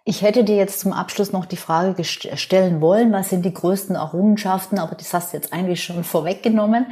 [0.09, 3.97] Ich hätte dir jetzt zum Abschluss noch die Frage stellen wollen, was sind die größten
[3.97, 6.85] Errungenschaften, aber das hast du jetzt eigentlich schon vorweggenommen.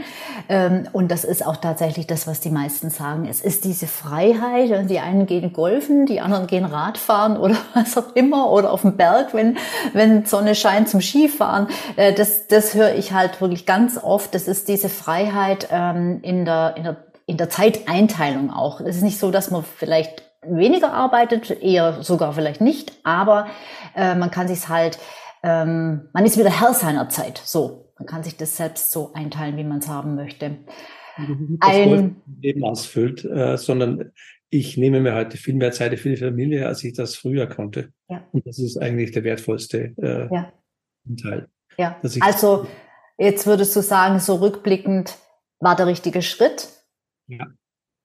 [0.50, 3.26] Ähm, und das ist auch tatsächlich das, was die meisten sagen.
[3.30, 4.90] Es ist diese Freiheit.
[4.90, 8.98] Die einen gehen golfen, die anderen gehen Radfahren oder was auch immer oder auf dem
[8.98, 9.58] Berg, wenn,
[9.94, 11.68] wenn Sonne scheint zum Skifahren.
[11.96, 14.36] Äh, das, das höre ich halt wirklich ganz oft.
[14.36, 16.98] Das ist diese Freiheit ähm, in der, in der
[17.28, 18.82] in der Zeiteinteilung auch.
[18.82, 23.48] Es ist nicht so, dass man vielleicht weniger arbeitet, eher sogar vielleicht nicht, aber
[23.96, 25.00] äh, man kann sich halt,
[25.44, 27.42] ähm, man ist wieder Herr seiner Zeit.
[27.44, 30.58] So, man kann sich das selbst so einteilen, wie man es haben möchte.
[31.62, 34.12] Ein Leben ausfüllt, äh, sondern
[34.50, 37.92] ich nehme mir heute viel mehr Zeit für die Familie, als ich das früher konnte.
[38.10, 38.28] Ja.
[38.32, 40.54] Und das ist eigentlich der wertvollste äh, ja.
[41.22, 41.48] Teil.
[41.78, 42.00] Ja.
[42.22, 42.68] Also
[43.18, 45.18] jetzt würdest du sagen, so rückblickend
[45.60, 46.70] war der richtige Schritt.
[47.28, 47.48] Ja.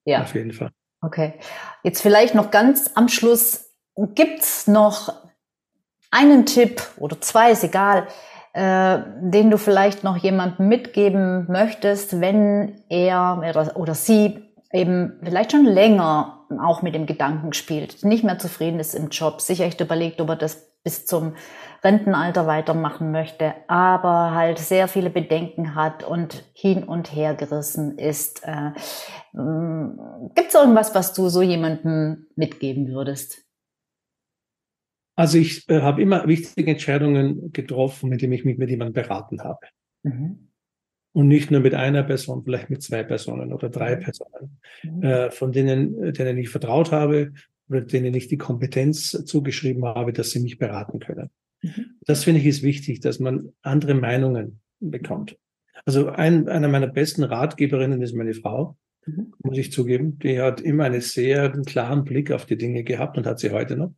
[0.05, 0.23] Ja.
[0.23, 0.71] Auf jeden Fall.
[1.03, 1.35] Okay.
[1.83, 3.71] Jetzt vielleicht noch ganz am Schluss.
[4.15, 5.13] Gibt's noch
[6.11, 8.07] einen Tipp oder zwei, ist egal,
[8.53, 14.43] äh, den du vielleicht noch jemandem mitgeben möchtest, wenn er oder, oder sie
[14.73, 19.41] eben vielleicht schon länger auch mit dem Gedanken spielt, nicht mehr zufrieden ist im Job,
[19.41, 21.35] sich echt überlegt, ob er das bis zum
[21.83, 28.43] Rentenalter weitermachen möchte, aber halt sehr viele Bedenken hat und hin und her gerissen ist.
[28.45, 28.71] Äh,
[29.33, 33.45] mm, Gibt es irgendwas, was du so jemandem mitgeben würdest?
[35.17, 39.43] Also ich äh, habe immer wichtige Entscheidungen getroffen, mit denen ich mich mit jemandem beraten
[39.43, 39.67] habe.
[40.03, 40.49] Mhm.
[41.13, 44.01] Und nicht nur mit einer Person, vielleicht mit zwei Personen oder drei mhm.
[44.01, 45.03] Personen, mhm.
[45.03, 47.33] äh, von denen, denen ich vertraut habe
[47.71, 51.31] oder denen ich die Kompetenz zugeschrieben habe, dass sie mich beraten können.
[51.63, 51.87] Mhm.
[52.05, 55.39] Das finde ich ist wichtig, dass man andere Meinungen bekommt.
[55.87, 59.33] Also ein, einer meiner besten Ratgeberinnen ist meine Frau, mhm.
[59.43, 60.19] muss ich zugeben.
[60.19, 63.77] Die hat immer einen sehr klaren Blick auf die Dinge gehabt und hat sie heute
[63.77, 63.95] noch.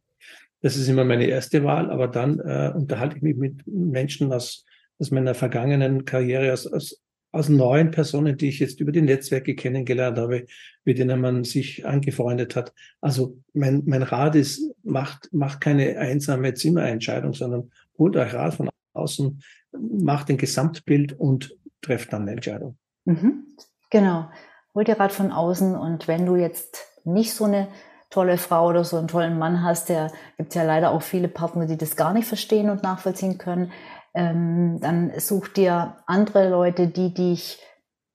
[0.61, 4.64] Das ist immer meine erste Wahl, aber dann äh, unterhalte ich mich mit Menschen aus,
[4.99, 7.01] aus meiner vergangenen Karriere, aus, aus
[7.33, 10.47] aus neuen Personen, die ich jetzt über die Netzwerke kennengelernt habe,
[10.85, 12.74] mit denen man sich angefreundet hat.
[13.01, 18.70] Also mein, mein Rat ist, macht, macht keine einsame Zimmerentscheidung, sondern holt euch Rat von
[18.93, 22.76] außen, macht ein Gesamtbild und trefft dann eine Entscheidung.
[23.07, 23.47] Mhm.
[23.91, 24.30] Genau.
[24.74, 27.68] Holt dir Rat von außen und wenn du jetzt nicht so eine
[28.11, 31.66] tolle Frau oder so einen tollen Mann hast, der gibt ja leider auch viele Partner,
[31.66, 33.72] die das gar nicht verstehen und nachvollziehen können,
[34.15, 37.61] ähm, dann such dir andere Leute, die dich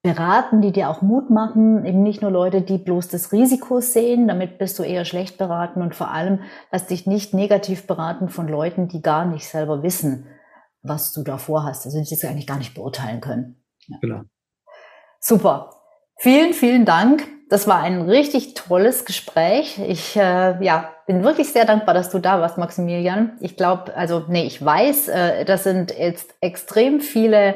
[0.03, 4.27] beraten, die dir auch Mut machen, eben nicht nur Leute, die bloß das Risiko sehen,
[4.27, 6.41] damit bist du eher schlecht beraten und vor allem
[6.71, 10.27] lass dich nicht negativ beraten von Leuten, die gar nicht selber wissen,
[10.81, 13.63] was du davor hast, also die das eigentlich gar nicht beurteilen können.
[13.87, 13.97] Ja.
[14.01, 14.21] Genau.
[15.19, 15.71] Super.
[16.19, 17.27] Vielen, vielen Dank.
[17.49, 19.79] Das war ein richtig tolles Gespräch.
[19.79, 23.37] Ich äh, ja, bin wirklich sehr dankbar, dass du da warst, Maximilian.
[23.39, 27.55] Ich glaube, also nee, ich weiß, äh, das sind jetzt extrem viele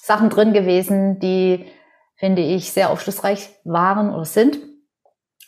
[0.00, 1.66] Sachen drin gewesen, die,
[2.16, 4.58] finde ich, sehr aufschlussreich waren oder sind.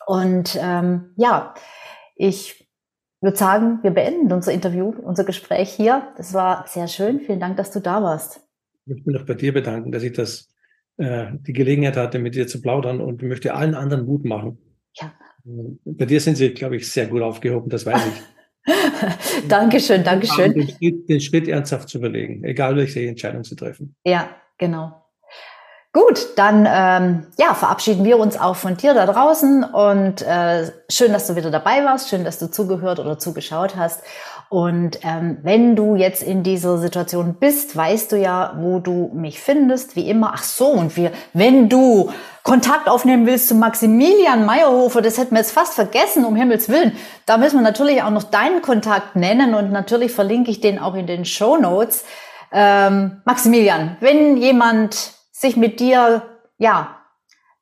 [0.06, 1.54] Und ähm, ja,
[2.16, 2.68] ich
[3.20, 6.08] würde sagen, wir beenden unser Interview, unser Gespräch hier.
[6.16, 7.20] Das war sehr schön.
[7.20, 8.40] Vielen Dank, dass du da warst.
[8.84, 10.48] Ich möchte mich auch bei dir bedanken, dass ich das,
[10.96, 14.58] äh, die Gelegenheit hatte, mit dir zu plaudern und möchte allen anderen Mut machen.
[14.94, 15.12] Ja.
[15.84, 18.22] Bei dir sind sie, glaube ich, sehr gut aufgehoben, das weiß ich.
[19.48, 20.52] Dankeschön, Dankeschön.
[20.52, 23.94] Den Schritt, den Schritt ernsthaft zu überlegen, egal welche Entscheidung zu treffen.
[24.04, 24.28] Ja,
[24.58, 25.05] genau.
[25.96, 31.10] Gut, dann ähm, ja, verabschieden wir uns auch von dir da draußen und äh, schön,
[31.14, 34.02] dass du wieder dabei warst, schön, dass du zugehört oder zugeschaut hast.
[34.50, 39.40] Und ähm, wenn du jetzt in dieser Situation bist, weißt du ja, wo du mich
[39.40, 40.32] findest, wie immer.
[40.34, 42.10] Ach so, und wir, wenn du
[42.42, 46.92] Kontakt aufnehmen willst zu Maximilian Meyerhofer, das hätten wir jetzt fast vergessen, um Himmels Willen.
[47.24, 50.94] Da müssen wir natürlich auch noch deinen Kontakt nennen und natürlich verlinke ich den auch
[50.94, 52.04] in den Show Notes.
[52.52, 56.22] Ähm, Maximilian, wenn jemand sich mit dir,
[56.56, 56.96] ja,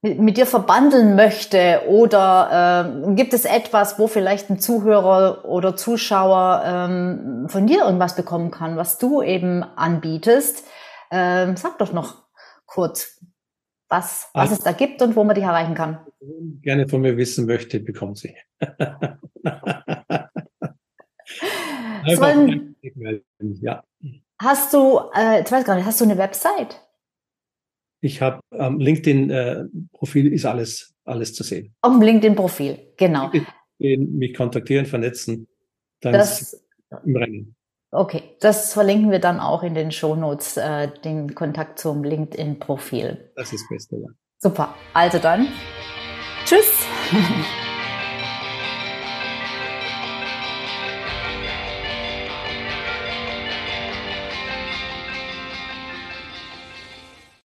[0.00, 5.74] mit, mit dir verbandeln möchte oder äh, gibt es etwas, wo vielleicht ein Zuhörer oder
[5.74, 10.64] Zuschauer ähm, von dir irgendwas bekommen kann, was du eben anbietest?
[11.10, 12.22] Ähm, sag doch noch
[12.66, 13.20] kurz,
[13.88, 15.98] was, was es da gibt und wo man dich erreichen kann.
[16.62, 18.36] Gerne von mir wissen möchte, bekommt sie.
[22.06, 22.76] Sollen,
[23.40, 23.82] ja.
[24.40, 26.80] Hast du, äh, ich weiß gar nicht, hast du eine Website?
[28.04, 31.74] Ich habe am ähm, LinkedIn-Profil äh, ist alles, alles zu sehen.
[31.80, 33.32] Auf dem LinkedIn-Profil, genau.
[33.78, 35.48] Mich kontaktieren, vernetzen,
[36.02, 36.62] dann das,
[37.06, 37.56] im Rennen.
[37.92, 43.30] Okay, das verlinken wir dann auch in den Shownotes, äh, den Kontakt zum LinkedIn-Profil.
[43.36, 44.08] Das ist das Beste, ja.
[44.38, 44.74] Super.
[44.92, 45.48] Also dann,
[46.44, 46.86] tschüss.